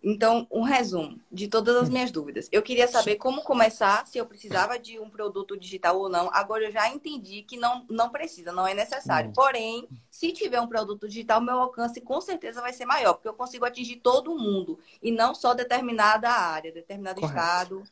[0.05, 1.93] Então, um resumo de todas as hum.
[1.93, 2.49] minhas dúvidas.
[2.51, 6.29] Eu queria saber como começar, se eu precisava de um produto digital ou não.
[6.33, 9.31] Agora eu já entendi que não, não precisa, não é necessário.
[9.31, 9.33] Hum.
[9.33, 13.35] Porém, se tiver um produto digital, meu alcance com certeza vai ser maior, porque eu
[13.35, 17.39] consigo atingir todo mundo e não só determinada área, determinado Correto.
[17.39, 17.85] estado.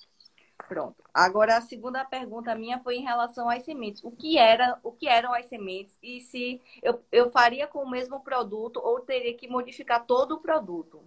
[0.70, 1.02] Pronto.
[1.12, 4.04] Agora a segunda pergunta minha foi em relação às sementes.
[4.04, 7.90] O que era, o que eram as sementes e se eu, eu faria com o
[7.90, 11.02] mesmo produto ou teria que modificar todo o produto?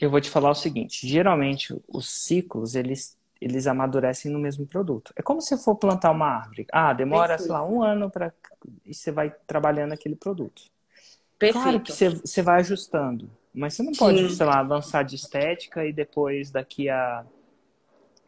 [0.00, 5.12] Eu vou te falar o seguinte, geralmente os ciclos eles eles amadurecem no mesmo produto.
[5.14, 6.66] É como se for plantar uma árvore.
[6.72, 7.42] Ah, demora, Perfeito.
[7.42, 8.32] sei lá, um ano para
[8.86, 10.62] e você vai trabalhando aquele produto.
[11.38, 11.62] Perfeito.
[11.62, 14.28] Claro que você, você vai ajustando, mas você não pode, Sim.
[14.30, 17.26] sei lá, avançar de estética e depois daqui a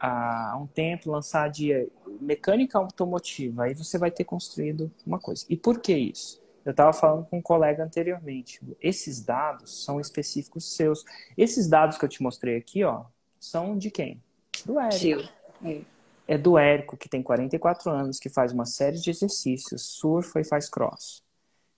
[0.05, 1.87] há um tempo lançar de
[2.21, 5.45] mecânica automotiva, aí você vai ter construído uma coisa.
[5.49, 6.43] E por que isso?
[6.63, 8.59] Eu estava falando com um colega anteriormente.
[8.81, 11.03] Esses dados são específicos seus.
[11.37, 13.05] Esses dados que eu te mostrei aqui, ó,
[13.39, 14.21] são de quem?
[14.65, 15.29] Do Érico.
[15.63, 15.81] É.
[16.27, 20.43] é do Érico, que tem 44 anos, que faz uma série de exercícios, surfa e
[20.43, 21.24] faz cross.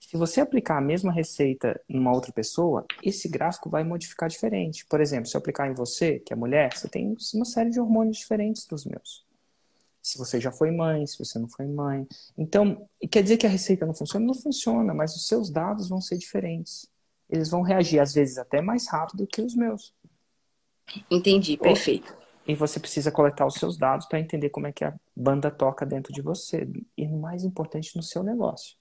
[0.08, 4.86] Se você aplicar a mesma receita em uma outra pessoa, esse gráfico vai modificar diferente.
[4.86, 7.78] Por exemplo, se eu aplicar em você, que é mulher, você tem uma série de
[7.78, 9.26] hormônios diferentes dos meus.
[10.00, 12.08] Se você já foi mãe, se você não foi mãe.
[12.38, 14.24] Então, quer dizer que a receita não funciona?
[14.24, 16.88] Não funciona, mas os seus dados vão ser diferentes.
[17.28, 19.92] Eles vão reagir, às vezes, até mais rápido que os meus.
[21.10, 22.16] Entendi, perfeito.
[22.46, 25.84] E você precisa coletar os seus dados para entender como é que a banda toca
[25.84, 26.66] dentro de você.
[26.96, 28.77] E, mais importante, no seu negócio.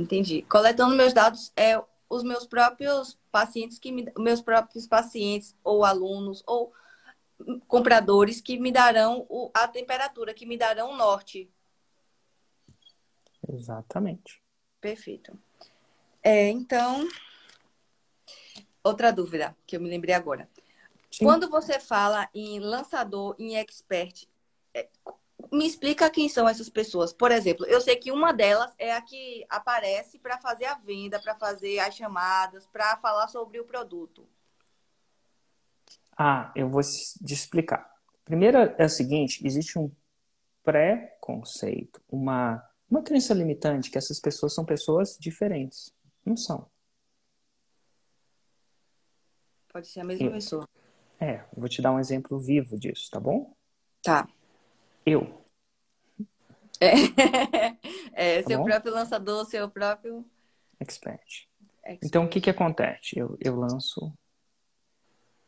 [0.00, 0.42] Entendi.
[0.42, 6.42] Coletando meus dados é os meus próprios pacientes que me, meus próprios pacientes ou alunos
[6.46, 6.72] ou
[7.68, 11.50] compradores que me darão o, a temperatura, que me darão o norte.
[13.52, 14.42] Exatamente.
[14.80, 15.38] Perfeito.
[16.22, 17.06] É, então,
[18.82, 20.48] outra dúvida que eu me lembrei agora.
[21.10, 21.24] Sim.
[21.24, 24.26] Quando você fala em lançador, em expert,
[24.72, 24.88] é,
[25.52, 27.12] me explica quem são essas pessoas.
[27.12, 31.20] Por exemplo, eu sei que uma delas é a que aparece para fazer a venda,
[31.20, 34.26] para fazer as chamadas, para falar sobre o produto.
[36.16, 37.90] Ah, eu vou te explicar.
[38.24, 39.90] Primeiro é o seguinte: existe um
[40.62, 45.92] pré-conceito, uma, uma crença limitante que essas pessoas são pessoas diferentes.
[46.24, 46.70] Não são.
[49.72, 50.68] Pode ser a mesma eu, pessoa.
[51.18, 53.54] É, vou te dar um exemplo vivo disso, tá bom?
[54.02, 54.28] Tá.
[55.04, 55.39] Eu.
[56.80, 56.92] É,
[58.38, 58.64] é Tá seu bom?
[58.64, 60.24] próprio lançador, seu próprio.
[60.80, 61.48] Expert.
[61.84, 61.98] expert.
[62.02, 63.18] Então, o que que acontece?
[63.18, 64.12] Eu, eu lanço.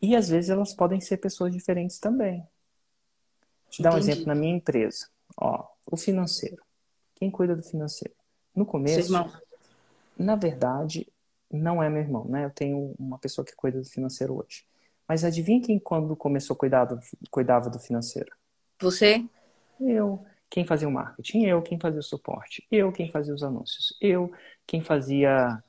[0.01, 2.41] E às vezes elas podem ser pessoas diferentes também.
[2.41, 5.09] Vou te dar um exemplo na minha empresa.
[5.37, 6.63] Ó, o financeiro.
[7.15, 8.15] Quem cuida do financeiro?
[8.55, 9.13] No começo,
[10.19, 11.11] na verdade,
[11.51, 12.45] não é meu irmão, né?
[12.45, 14.65] Eu tenho uma pessoa que cuida do financeiro hoje.
[15.09, 16.99] Mas adivinha quem quando começou a cuidar do,
[17.31, 18.35] cuidava do financeiro?
[18.81, 19.25] Você?
[19.81, 20.25] Eu.
[20.53, 21.47] Quem fazia o marketing?
[21.47, 21.63] Eu.
[21.63, 22.63] Quem fazia o suporte?
[22.71, 22.93] Eu.
[22.93, 23.97] Quem fazia os anúncios?
[23.99, 24.31] Eu.
[24.67, 25.65] Quem fazia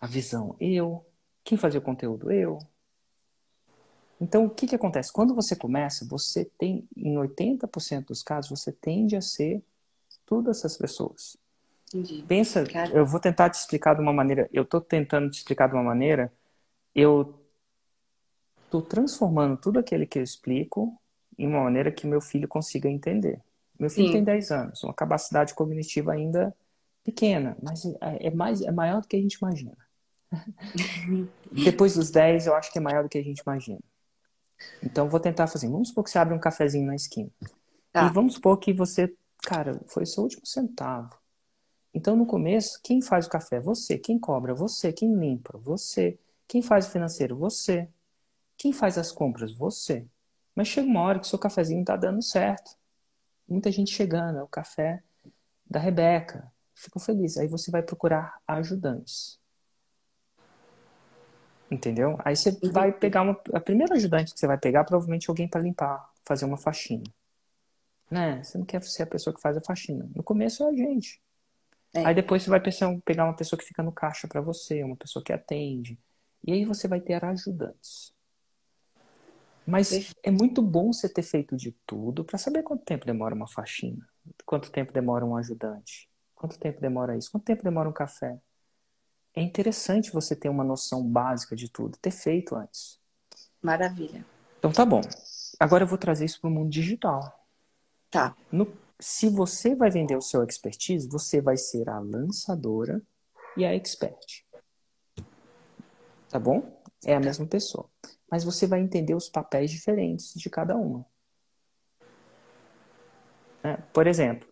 [0.00, 0.56] a visão?
[0.58, 1.06] Eu.
[1.44, 2.32] Quem fazia o conteúdo?
[2.32, 2.58] Eu.
[4.20, 5.12] Então, o que que acontece?
[5.12, 9.62] Quando você começa, você tem, em 80% dos casos, você tende a ser
[10.26, 11.36] todas essas pessoas.
[11.94, 12.24] Entendi.
[12.26, 12.90] Pensa, Cara.
[12.90, 15.84] eu vou tentar te explicar de uma maneira, eu tô tentando te explicar de uma
[15.84, 16.32] maneira,
[16.92, 17.46] eu
[18.68, 21.00] tô transformando tudo aquilo que eu explico
[21.38, 23.40] em uma maneira que meu filho consiga entender.
[23.78, 24.12] Meu filho Sim.
[24.12, 26.54] tem 10 anos, uma capacidade cognitiva ainda
[27.04, 29.76] pequena, mas é, é mais, é maior do que a gente imagina.
[31.52, 33.80] Depois dos 10, eu acho que é maior do que a gente imagina.
[34.82, 35.68] Então, vou tentar fazer.
[35.68, 37.30] Vamos supor que você abre um cafezinho na esquina.
[37.92, 38.06] Tá.
[38.06, 41.16] E vamos supor que você, cara, foi o seu último centavo.
[41.94, 43.60] Então, no começo, quem faz o café?
[43.60, 43.98] Você.
[43.98, 44.54] Quem cobra?
[44.54, 44.92] Você.
[44.92, 45.58] Quem limpa?
[45.58, 46.18] Você.
[46.48, 47.36] Quem faz o financeiro?
[47.36, 47.88] Você.
[48.56, 49.54] Quem faz as compras?
[49.54, 50.06] Você.
[50.54, 52.76] Mas chega uma hora que o seu cafezinho tá dando certo.
[53.48, 55.02] Muita gente chegando, é o café
[55.68, 56.50] da Rebeca.
[56.74, 57.38] Fico feliz.
[57.38, 59.38] Aí você vai procurar ajudantes.
[61.70, 62.16] Entendeu?
[62.24, 63.40] Aí você vai pegar uma.
[63.52, 67.04] A primeira ajudante que você vai pegar, provavelmente alguém para limpar, fazer uma faxina.
[68.10, 68.42] Né?
[68.42, 70.08] Você não quer ser a pessoa que faz a faxina.
[70.14, 71.20] No começo é a gente.
[71.92, 72.04] É.
[72.04, 74.96] Aí depois você vai pensar- pegar uma pessoa que fica no caixa para você, uma
[74.96, 75.98] pessoa que atende.
[76.46, 78.14] E aí você vai ter ajudantes.
[79.66, 83.48] Mas é muito bom você ter feito de tudo para saber quanto tempo demora uma
[83.48, 84.08] faxina,
[84.44, 88.38] quanto tempo demora um ajudante, quanto tempo demora isso, quanto tempo demora um café.
[89.34, 92.98] É interessante você ter uma noção básica de tudo, ter feito antes.
[93.60, 94.24] Maravilha.
[94.58, 95.00] Então tá bom.
[95.58, 97.44] Agora eu vou trazer isso para o mundo digital.
[98.10, 98.36] Tá.
[98.52, 103.02] No- se você vai vender o seu expertise, você vai ser a lançadora
[103.56, 104.44] e a expert.
[106.30, 106.82] Tá bom?
[107.04, 107.90] É a mesma pessoa.
[108.30, 111.06] Mas você vai entender os papéis diferentes de cada uma.
[113.62, 113.78] Né?
[113.92, 114.48] Por exemplo,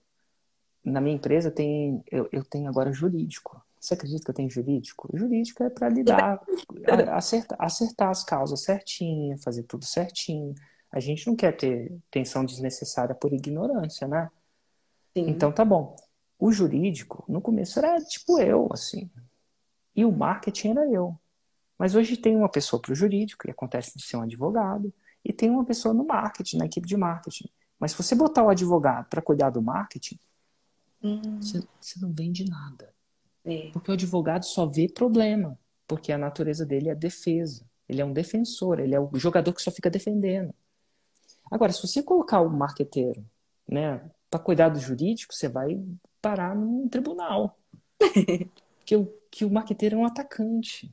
[0.85, 3.63] na minha empresa tem, eu, eu tenho agora jurídico.
[3.81, 5.11] Você acredita que eu tenho jurídico?
[5.15, 6.41] Jurídico é para lidar,
[7.13, 10.55] acertar, acertar as causas certinho, fazer tudo certinho.
[10.91, 14.31] A gente não quer ter tensão desnecessária por ignorância, né?
[15.13, 15.29] Sim.
[15.29, 15.97] Então tá bom.
[16.39, 19.11] O jurídico, no começo era tipo eu, assim.
[19.95, 21.19] E o marketing era eu.
[21.79, 24.93] Mas hoje tem uma pessoa para o jurídico, e acontece de ser um advogado,
[25.25, 27.49] e tem uma pessoa no marketing, na equipe de marketing.
[27.79, 30.19] Mas se você botar o advogado para cuidar do marketing,
[31.03, 32.91] Hum, você, você não vende nada.
[33.45, 33.71] é.
[33.73, 37.63] Porque o advogado só vê problema, porque a natureza dele é defesa.
[37.87, 40.55] Ele é um defensor, ele é o jogador que só fica defendendo.
[41.51, 43.23] Agora, se você colocar o marqueteiro,
[43.69, 45.79] né, para cuidar do jurídico, você vai
[46.23, 47.59] parar num tribunal.
[48.87, 50.91] que, o, que o marqueteiro é um atacante.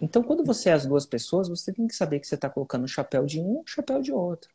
[0.00, 2.84] Então, quando você é as duas pessoas, você tem que saber que você está colocando
[2.84, 4.50] o chapéu de um e o chapéu de outro.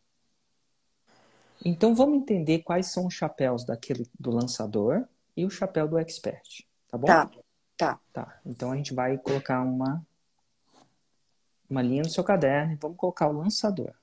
[1.63, 6.65] Então, vamos entender quais são os chapéus daquele do lançador e o chapéu do expert,
[6.87, 7.07] tá bom?
[7.07, 7.29] Tá.
[7.77, 7.99] Tá.
[8.13, 8.39] Tá.
[8.45, 10.05] Então a gente vai colocar uma
[11.69, 13.93] uma linha no seu caderno e vamos colocar o lançador.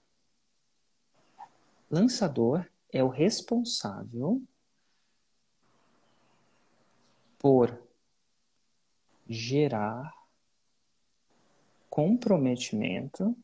[1.90, 4.42] Lançador é o responsável
[7.38, 7.80] por
[9.28, 10.12] gerar
[11.92, 13.36] comprometimento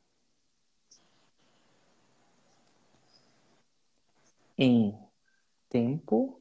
[4.56, 4.98] em
[5.68, 6.40] tempo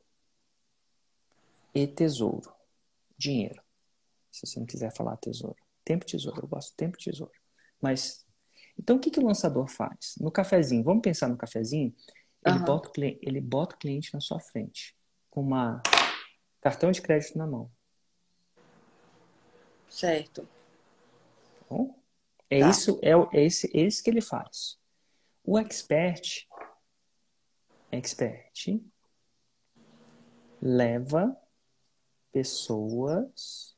[1.76, 2.50] e tesouro,
[3.18, 3.62] dinheiro.
[4.32, 5.58] Se você não quiser falar tesouro.
[5.84, 7.34] Tempo e tesouro, eu gosto tempo e tesouro.
[7.82, 8.26] Mas,
[8.80, 10.16] então o que, que o lançador faz?
[10.18, 11.94] No cafezinho, vamos pensar no cafezinho?
[12.46, 12.66] Ele, Aham.
[12.66, 14.96] bota, o cliente, ele bota o cliente na sua frente,
[15.30, 15.84] com uma
[16.62, 17.70] cartão de crédito na mão.
[19.90, 20.48] Certo.
[21.70, 22.00] Bom?
[22.50, 22.70] É Tá.
[22.70, 24.78] isso, é, é esse, é isso que ele faz.
[25.44, 26.48] O expert,
[27.92, 28.82] expert
[30.62, 31.36] leva
[32.32, 33.76] pessoas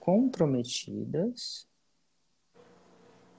[0.00, 1.68] comprometidas.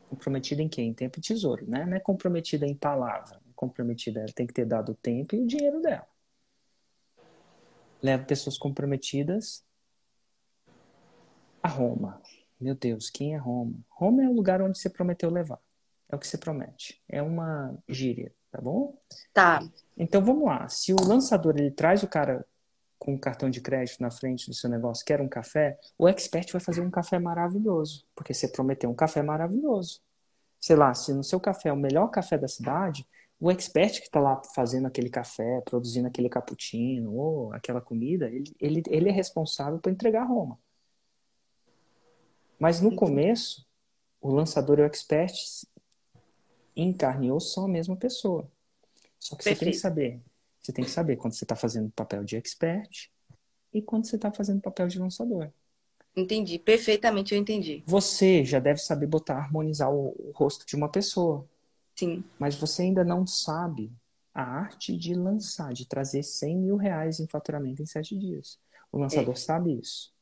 [0.10, 0.82] Comprometida em quê?
[0.82, 1.86] Em tempo e tesouro, né?
[1.86, 3.42] Não é comprometida em palavra.
[3.56, 6.08] Comprometida, ela tem que ter dado o tempo e o dinheiro dela.
[8.02, 9.66] Leva pessoas comprometidas
[11.62, 12.22] a Roma.
[12.64, 13.74] Meu Deus, quem é Roma?
[13.90, 15.60] Roma é o lugar onde você prometeu levar.
[16.10, 17.02] É o que você promete.
[17.10, 18.98] É uma gíria, tá bom?
[19.34, 19.62] Tá.
[19.98, 20.70] Então vamos lá.
[20.70, 22.46] Se o lançador ele traz o cara
[22.98, 26.50] com um cartão de crédito na frente do seu negócio, quer um café, o expert
[26.54, 30.00] vai fazer um café maravilhoso, porque você prometeu um café maravilhoso.
[30.58, 33.06] Sei lá, se no seu café é o melhor café da cidade,
[33.42, 38.56] o expert que está lá fazendo aquele café, produzindo aquele cappuccino ou aquela comida, ele,
[38.58, 40.58] ele, ele é responsável por entregar Roma.
[42.60, 43.66] Mas no começo,
[44.22, 45.34] o lançador e o expert
[46.76, 48.50] em carne e osso são a mesma pessoa.
[49.20, 49.60] Só que Perfeito.
[49.60, 50.22] você tem que saber.
[50.62, 53.10] Você tem que saber quando você está fazendo papel de expert
[53.74, 55.52] e quando você está fazendo papel de lançador.
[56.16, 57.84] Entendi, perfeitamente eu entendi.
[57.86, 61.48] Você já deve saber botar, harmonizar o, o rosto de uma pessoa.
[61.96, 62.24] Sim.
[62.40, 63.92] Mas você ainda não sabe
[64.34, 68.60] a arte de lançar, de trazer 100 mil reais em faturamento em sete dias.
[68.92, 69.38] O lançador é.
[69.38, 70.14] sabe isso.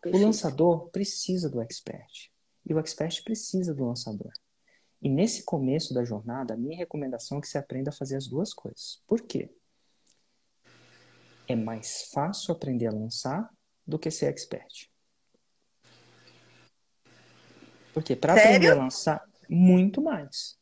[0.00, 0.22] Perfeito.
[0.22, 2.30] O lançador precisa do expert.
[2.64, 4.32] E o expert precisa do lançador.
[5.02, 8.26] E nesse começo da jornada, a minha recomendação é que você aprenda a fazer as
[8.26, 9.02] duas coisas.
[9.06, 9.50] Por quê?
[11.48, 13.50] É mais fácil aprender a lançar
[13.86, 14.90] do que ser expert.
[17.92, 20.56] Porque para aprender a lançar, muito mais.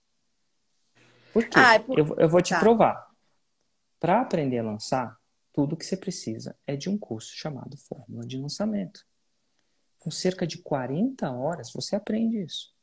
[1.33, 1.59] Por quê?
[1.59, 1.99] Ah, é por...
[1.99, 2.61] eu, eu, vou te tá.
[2.61, 3.07] provar.
[4.01, 5.19] Para aprender a lançar,
[5.53, 9.05] tudo que você precisa é de um curso chamado Fórmula de Lançamento.
[10.09, 12.75] Com cerca de 40 horas, você aprende isso.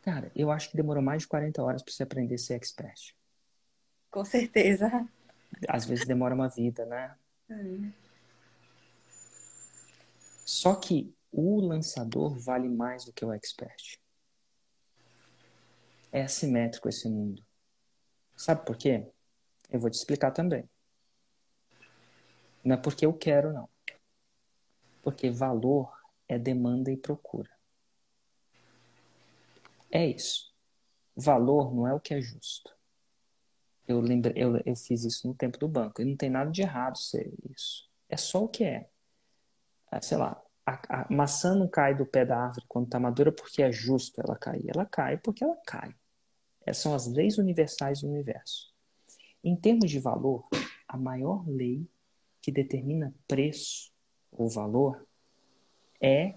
[0.00, 3.14] Cara, eu acho que demorou mais de 40 horas para você aprender a ser expert.
[4.10, 5.06] Com certeza.
[5.68, 7.14] Às vezes demora uma vida, né?
[7.50, 7.92] Hum.
[10.46, 14.00] Só que o lançador vale mais do que o expert.
[16.10, 17.44] É assimétrico esse mundo.
[18.34, 19.06] Sabe por quê?
[19.68, 20.66] Eu vou te explicar também.
[22.64, 23.73] Não é porque eu quero, não.
[25.04, 25.92] Porque valor
[26.26, 27.50] é demanda e procura.
[29.90, 30.52] É isso.
[31.14, 32.74] Valor não é o que é justo.
[33.86, 36.00] Eu, lembrei, eu, eu fiz isso no tempo do banco.
[36.00, 37.88] E não tem nada de errado ser isso.
[38.08, 38.88] É só o que é.
[39.90, 43.30] Ah, sei lá, a, a maçã não cai do pé da árvore quando está madura
[43.30, 44.64] porque é justo ela cair.
[44.68, 45.94] Ela cai porque ela cai.
[46.66, 48.72] Essas são as leis universais do universo.
[49.44, 50.48] Em termos de valor,
[50.88, 51.86] a maior lei
[52.40, 53.93] que determina preço
[54.36, 55.06] ou valor
[56.00, 56.34] é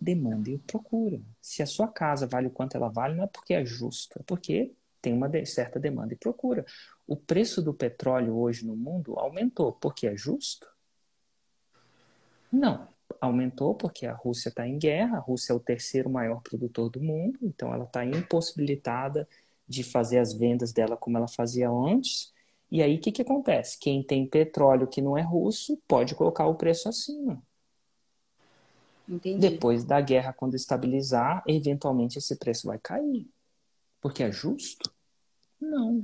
[0.00, 1.20] demanda e procura.
[1.40, 4.22] Se a sua casa vale o quanto ela vale, não é porque é justo, é
[4.24, 6.64] porque tem uma certa demanda e procura.
[7.06, 10.66] O preço do petróleo hoje no mundo aumentou porque é justo?
[12.50, 12.88] Não.
[13.20, 17.00] Aumentou porque a Rússia está em guerra, a Rússia é o terceiro maior produtor do
[17.00, 19.28] mundo, então ela está impossibilitada
[19.68, 22.32] de fazer as vendas dela como ela fazia antes.
[22.72, 23.78] E aí o que, que acontece?
[23.78, 27.42] Quem tem petróleo que não é russo pode colocar o preço acima.
[29.06, 29.50] Entendi.
[29.50, 33.28] Depois da guerra, quando estabilizar, eventualmente esse preço vai cair.
[34.00, 34.90] Porque é justo?
[35.60, 36.02] Não.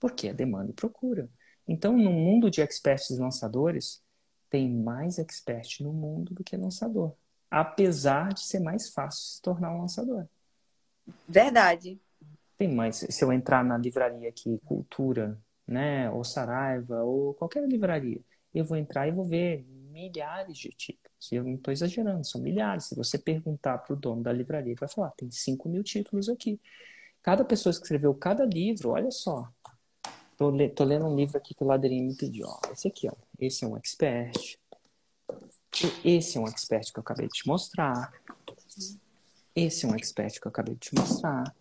[0.00, 1.28] Porque é demanda e procura.
[1.66, 4.02] Então, no mundo de experts lançadores,
[4.48, 7.12] tem mais expert no mundo do que lançador.
[7.50, 10.26] Apesar de ser mais fácil se tornar um lançador.
[11.28, 12.00] Verdade.
[12.56, 13.04] Tem mais.
[13.10, 18.20] Se eu entrar na livraria aqui, Cultura, né, ou Saraiva, ou qualquer livraria,
[18.54, 21.30] eu vou entrar e vou ver milhares de títulos.
[21.30, 22.84] Eu não estou exagerando, são milhares.
[22.84, 26.28] Se você perguntar para o dono da livraria, ele vai falar: tem 5 mil títulos
[26.28, 26.58] aqui.
[27.22, 29.48] Cada pessoa que escreveu cada livro, olha só.
[30.36, 32.46] Tô, le tô lendo um livro aqui que o Ladeirinho me pediu.
[32.46, 32.60] Ó.
[32.72, 33.14] Esse aqui, ó.
[33.38, 34.56] Esse é um expert.
[36.04, 38.12] Esse é um expert que eu acabei de te mostrar.
[39.54, 41.54] Esse é um expert que eu acabei de te mostrar.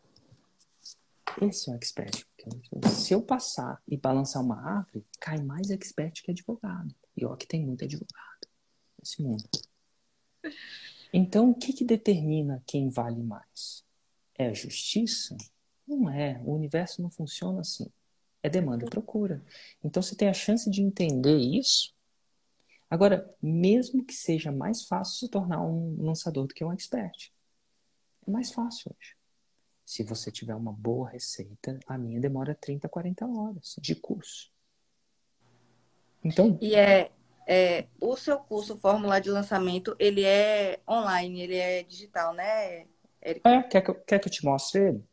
[1.42, 2.26] Esse é um expert.
[2.90, 6.94] Se eu passar e balançar uma árvore, cai mais expert que advogado.
[7.16, 8.48] E ó, que tem muito advogado
[8.98, 9.44] nesse mundo.
[11.14, 13.86] Então, o que, que determina quem vale mais?
[14.36, 15.38] É a justiça?
[15.88, 16.42] Não é.
[16.44, 17.88] O universo não funciona assim.
[18.42, 19.44] É demanda e procura.
[19.84, 21.94] Então, você tem a chance de entender isso.
[22.90, 27.32] Agora, mesmo que seja mais fácil se tornar um lançador do que um expert,
[28.26, 29.17] é mais fácil hoje.
[29.88, 34.52] Se você tiver uma boa receita, a minha demora 30, 40 horas de curso.
[36.22, 36.60] Então.
[36.62, 37.10] E é,
[37.48, 42.86] é o seu curso Fórmula de Lançamento, ele é online, ele é digital, né,
[43.22, 43.50] Erika?
[43.50, 45.06] É, quer que, eu, quer que eu te mostre ele?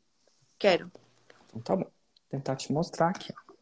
[0.58, 0.90] Quero.
[1.46, 1.84] Então tá bom.
[1.84, 1.92] Vou
[2.28, 3.54] tentar te mostrar aqui, ó.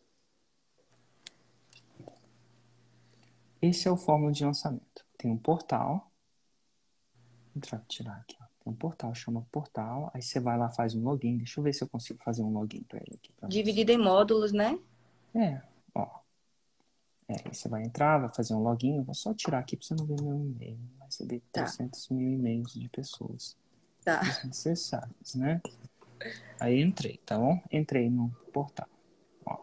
[3.61, 5.05] Esse é o Fórmula de Lançamento.
[5.19, 6.11] Tem um portal.
[7.55, 8.42] Vou tirar aqui.
[8.63, 10.11] Tem um portal, chama portal.
[10.15, 11.37] Aí você vai lá, faz um login.
[11.39, 13.33] Deixa eu ver se eu consigo fazer um login para ele aqui.
[13.49, 14.79] Dividido em módulos, né?
[15.35, 15.61] É,
[15.95, 16.21] ó.
[17.29, 18.99] É, aí você vai entrar, vai fazer um login.
[18.99, 20.79] Eu vou só tirar aqui para você não ver meu e-mail.
[20.99, 21.65] Mas recebi tá.
[21.65, 23.57] 300 mil e-mails de pessoas
[24.05, 24.21] tá.
[24.45, 25.61] necessárias, né?
[26.61, 27.61] Aí entrei, tá bom?
[27.71, 28.89] Entrei no portal.
[29.45, 29.59] Ó.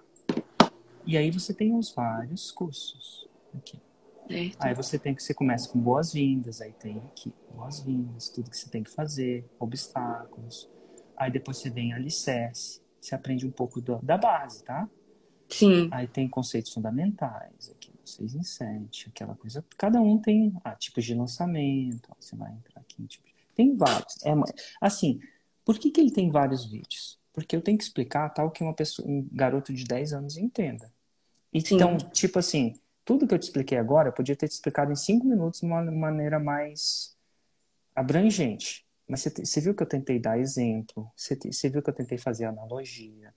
[1.05, 3.79] E aí você tem os vários cursos aqui.
[4.29, 4.57] Certo.
[4.59, 8.69] Aí você tem que você começa com boas-vindas, aí tem aqui boas-vindas, tudo que você
[8.69, 10.69] tem que fazer, obstáculos.
[11.17, 14.87] Aí depois você vem alicerce, você aprende um pouco do, da base, tá?
[15.49, 15.89] Sim.
[15.91, 19.65] Aí tem conceitos fundamentais, aqui 6 em 7, aquela coisa.
[19.75, 23.07] Cada um tem ah, tipos de lançamento, ó, você vai entrar aqui em.
[23.55, 24.23] Tem vários.
[24.23, 24.31] É,
[24.79, 25.19] assim,
[25.65, 27.19] por que, que ele tem vários vídeos?
[27.33, 30.91] Porque eu tenho que explicar tal que uma pessoa, um garoto de 10 anos entenda.
[31.51, 32.09] Então, Sim.
[32.09, 32.75] tipo assim,
[33.09, 35.65] tudo que eu te expliquei agora, eu podia ter te explicado em cinco minutos de
[35.65, 37.17] uma maneira mais
[37.95, 38.85] abrangente.
[39.07, 42.19] Mas você, você viu que eu tentei dar exemplo, você, você viu que eu tentei
[42.19, 43.33] fazer analogia.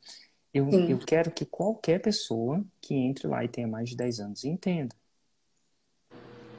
[0.53, 4.45] Eu, eu quero que qualquer pessoa que entre lá e tenha mais de 10 anos
[4.45, 4.95] entenda.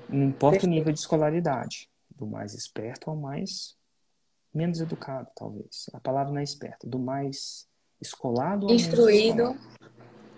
[0.10, 0.72] Não importa Perfeito.
[0.72, 3.78] o nível de escolaridade, do mais esperto ao mais
[4.52, 5.88] menos educado, talvez.
[5.94, 7.68] A palavra não é esperto, do mais
[8.02, 9.50] escolado ao instruído.
[9.50, 9.93] Menos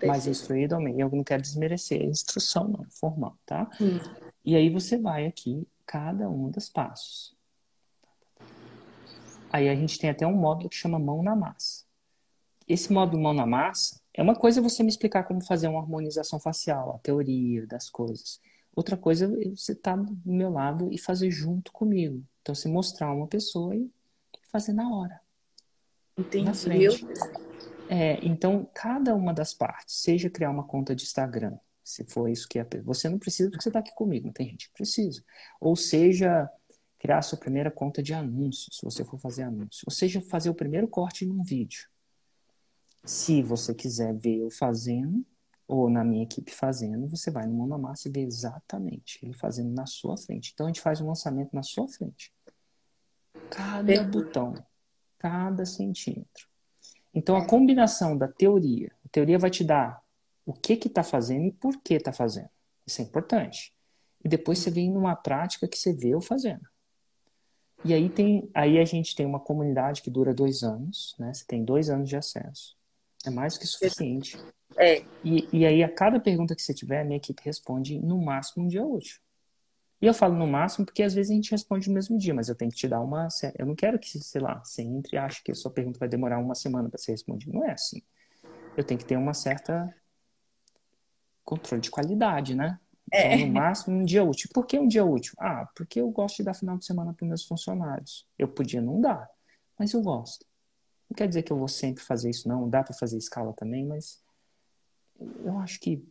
[0.08, 3.70] mais instruído ou Eu não quero desmerecer a instrução, não, formal, tá?
[3.80, 4.00] Hum.
[4.44, 7.36] E aí você vai aqui, cada um dos passos.
[9.52, 11.86] Aí a gente tem até um módulo que chama mão na massa.
[12.68, 16.40] Esse módulo mão na massa é uma coisa você me explicar como fazer uma harmonização
[16.40, 18.40] facial, a teoria das coisas.
[18.76, 22.22] Outra coisa é você estar tá do meu lado e fazer junto comigo.
[22.42, 23.90] Então, você mostrar uma pessoa e
[24.52, 25.22] fazer na hora.
[26.18, 26.46] Entendi.
[26.46, 27.08] Na frente.
[27.90, 32.48] É, então, cada uma das partes, seja criar uma conta de Instagram, se for isso
[32.48, 32.68] que é.
[32.84, 35.24] Você não precisa porque você está aqui comigo, não tem gente que precisa.
[35.62, 36.50] Ou seja,
[36.98, 39.84] criar a sua primeira conta de anúncios, se você for fazer anúncio.
[39.86, 41.88] Ou seja, fazer o primeiro corte num vídeo.
[43.04, 45.24] Se você quiser ver eu fazendo,
[45.68, 49.86] ou na minha equipe fazendo, você vai no Monomassa e vê exatamente ele fazendo na
[49.86, 50.52] sua frente.
[50.54, 52.34] Então a gente faz um lançamento na sua frente.
[53.50, 54.54] Cada botão,
[55.20, 56.48] cada centímetro.
[57.16, 60.04] Então, a combinação da teoria, a teoria vai te dar
[60.46, 62.50] o que está fazendo e por que está fazendo.
[62.86, 63.74] Isso é importante.
[64.24, 66.68] E depois você vem numa prática que você vê eu fazendo.
[67.86, 71.34] E aí tem, aí a gente tem uma comunidade que dura dois anos, né?
[71.34, 72.76] Você tem dois anos de acesso.
[73.26, 74.38] É mais que suficiente.
[74.78, 75.04] É.
[75.24, 78.66] E, e aí a cada pergunta que você tiver, a minha equipe responde no máximo
[78.66, 79.20] um dia útil.
[80.06, 82.48] E eu falo no máximo porque às vezes a gente responde no mesmo dia, mas
[82.48, 83.28] eu tenho que te dar uma.
[83.58, 86.08] Eu não quero que, sei lá, você entre e ache que a sua pergunta vai
[86.08, 87.52] demorar uma semana para ser respondida.
[87.52, 88.04] Não é assim.
[88.78, 89.92] Eu tenho que ter uma certa
[91.44, 92.80] controle de qualidade, né?
[93.12, 93.38] Então, é.
[93.38, 94.48] no máximo, um dia útil.
[94.54, 95.34] Por que um dia útil?
[95.40, 98.28] Ah, porque eu gosto de dar final de semana para meus funcionários.
[98.38, 99.28] Eu podia não dar,
[99.76, 100.46] mas eu gosto.
[101.10, 102.70] Não quer dizer que eu vou sempre fazer isso, não.
[102.70, 104.24] Dá para fazer escala também, mas
[105.44, 106.08] eu acho que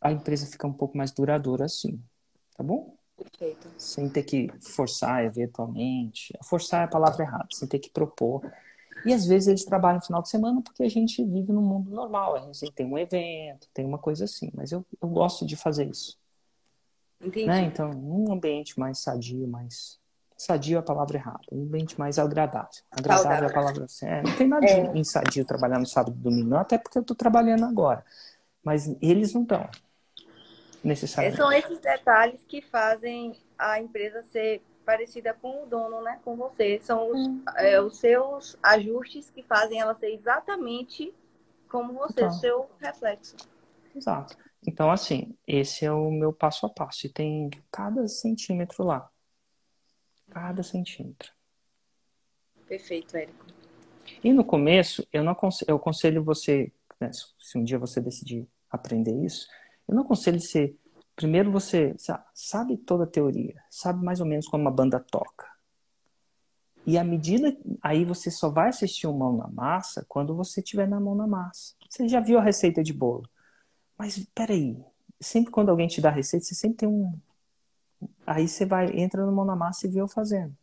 [0.00, 2.00] a empresa fica um pouco mais duradoura assim.
[2.56, 2.94] Tá bom?
[3.16, 3.68] Perfeito.
[3.78, 6.36] Sem ter que forçar eventualmente.
[6.42, 8.42] Forçar é a palavra errada, sem ter que propor.
[9.04, 11.90] E às vezes eles trabalham no final de semana porque a gente vive num mundo
[11.90, 12.36] normal.
[12.36, 14.50] A gente tem um evento, tem uma coisa assim.
[14.54, 16.18] Mas eu, eu gosto de fazer isso.
[17.20, 17.46] Entendi.
[17.46, 17.62] Né?
[17.62, 20.00] Então, um ambiente mais sadio, mais.
[20.36, 21.42] Sadio é a palavra errada.
[21.52, 22.82] Um ambiente mais agradável.
[22.90, 23.86] Agradável é a palavra.
[24.02, 24.88] É, não tem nada é.
[24.88, 28.04] de insadio trabalhar no sábado e domingo, não, até porque eu estou trabalhando agora.
[28.64, 29.68] Mas eles não estão
[30.82, 31.40] necessariamente.
[31.40, 36.20] São esses detalhes que fazem a empresa ser parecida com o dono, né?
[36.24, 36.80] Com você.
[36.82, 37.42] São os, hum.
[37.56, 41.14] é, os seus ajustes que fazem ela ser exatamente
[41.68, 43.36] como você, então, o seu reflexo.
[43.94, 44.36] Exato.
[44.66, 47.06] Então, assim, esse é o meu passo a passo.
[47.06, 49.10] E tem cada centímetro lá.
[50.30, 51.32] Cada centímetro.
[52.66, 53.44] Perfeito, Érico.
[54.22, 58.46] E no começo, eu não aconselho, eu aconselho você, né, se um dia você decidir
[58.70, 59.46] aprender isso,
[59.88, 60.74] eu não aconselho você.
[61.14, 61.94] Primeiro você
[62.32, 65.52] sabe toda a teoria, sabe mais ou menos como uma banda toca.
[66.86, 67.56] E à medida.
[67.80, 71.26] Aí você só vai assistir o Mão na Massa quando você tiver na mão na
[71.26, 71.74] massa.
[71.88, 73.28] Você já viu a receita de bolo.
[73.96, 74.76] Mas peraí.
[75.20, 77.12] Sempre quando alguém te dá a receita, você sempre tem um.
[78.26, 80.56] Aí você vai, entra no Mão na Massa e vê eu fazendo.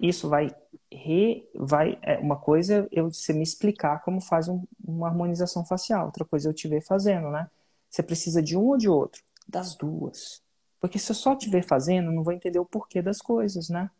[0.00, 0.54] Isso vai.
[0.92, 5.64] Re, vai é, uma coisa é eu você me explicar como faz um, uma harmonização
[5.64, 7.48] facial, outra coisa é eu te ver fazendo, né?
[7.90, 9.22] Você precisa de um ou de outro?
[9.48, 10.40] Das duas.
[10.80, 13.90] Porque se eu só estiver fazendo, não vou entender o porquê das coisas, né?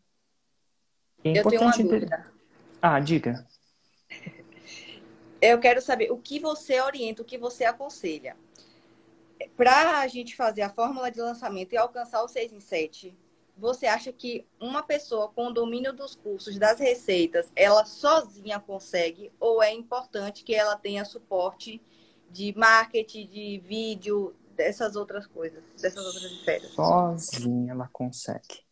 [1.25, 2.33] É eu tenho uma dúvida.
[2.81, 3.45] Ah, diga.
[5.43, 8.37] Eu quero saber o que você orienta, o que você aconselha.
[9.57, 13.19] Para a gente fazer a fórmula de lançamento e alcançar o 6 em 7,
[13.57, 19.33] você acha que uma pessoa com o domínio dos cursos, das receitas, ela sozinha consegue?
[19.41, 21.81] Ou é importante que ela tenha suporte
[22.31, 26.71] de marketing, de vídeo, dessas outras coisas, dessas outras esferas?
[26.73, 28.65] Sozinha ela consegue.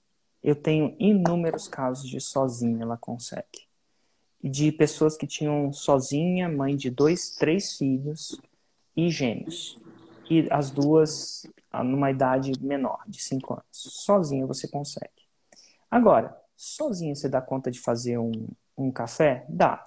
[0.43, 3.67] Eu tenho inúmeros casos de sozinha ela consegue.
[4.43, 8.41] De pessoas que tinham sozinha, mãe de dois, três filhos
[8.97, 9.79] e gêmeos.
[10.31, 13.65] E as duas ah, numa idade menor, de cinco anos.
[13.73, 15.11] Sozinha você consegue.
[15.91, 19.45] Agora, sozinha você dá conta de fazer um, um café?
[19.49, 19.85] Dá.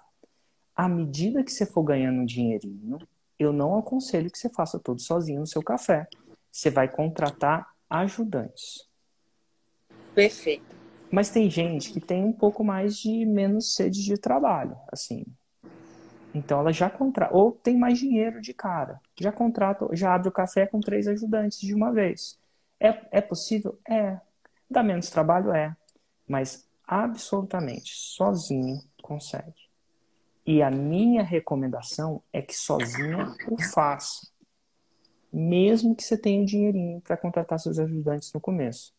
[0.76, 2.98] À medida que você for ganhando um dinheirinho,
[3.42, 6.08] eu não aconselho que você faça tudo sozinho no seu café.
[6.52, 8.88] Você vai contratar ajudantes.
[10.14, 10.76] Perfeito.
[11.12, 15.26] Mas tem gente que tem um pouco mais de menos sede de trabalho, assim.
[16.34, 20.32] Então ela já contrata, ou tem mais dinheiro de cara, já contrata, já abre o
[20.32, 22.40] café com três ajudantes de uma vez.
[22.80, 23.78] É, é possível?
[23.88, 24.20] É.
[24.70, 25.52] Dá menos trabalho?
[25.52, 25.76] É.
[26.28, 29.71] Mas absolutamente sozinho consegue.
[30.46, 34.28] E a minha recomendação é que sozinha o faça.
[35.32, 38.94] Mesmo que você tenha um dinheirinho para contratar seus ajudantes no começo.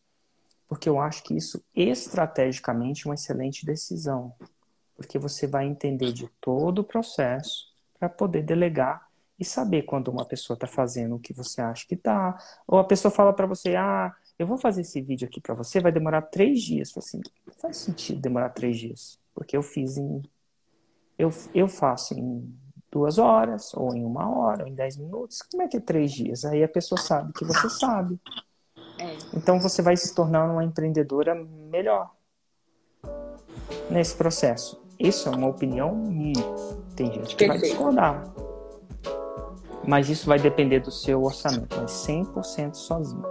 [0.67, 4.33] Porque eu acho que isso, estrategicamente, é uma excelente decisão.
[4.95, 7.67] Porque você vai entender de todo o processo
[7.99, 9.07] para poder delegar
[9.39, 12.37] e saber quando uma pessoa está fazendo o que você acha que está.
[12.65, 15.79] Ou a pessoa fala para você, ah, eu vou fazer esse vídeo aqui para você,
[15.79, 16.95] vai demorar três dias.
[16.97, 19.19] Assim, não faz sentido demorar três dias.
[19.35, 20.23] Porque eu fiz em
[21.17, 22.53] eu, eu faço em
[22.91, 25.41] duas horas, ou em uma hora, ou em dez minutos.
[25.51, 26.45] Como é que é três dias?
[26.45, 28.19] Aí a pessoa sabe que você sabe.
[28.99, 29.17] É.
[29.33, 32.11] Então você vai se tornar uma empreendedora melhor
[33.89, 34.81] nesse processo.
[34.99, 36.43] Isso é uma opinião minha.
[36.95, 38.23] Tem gente que vai discordar.
[39.85, 43.23] Mas isso vai depender do seu orçamento, mas 100% sozinho.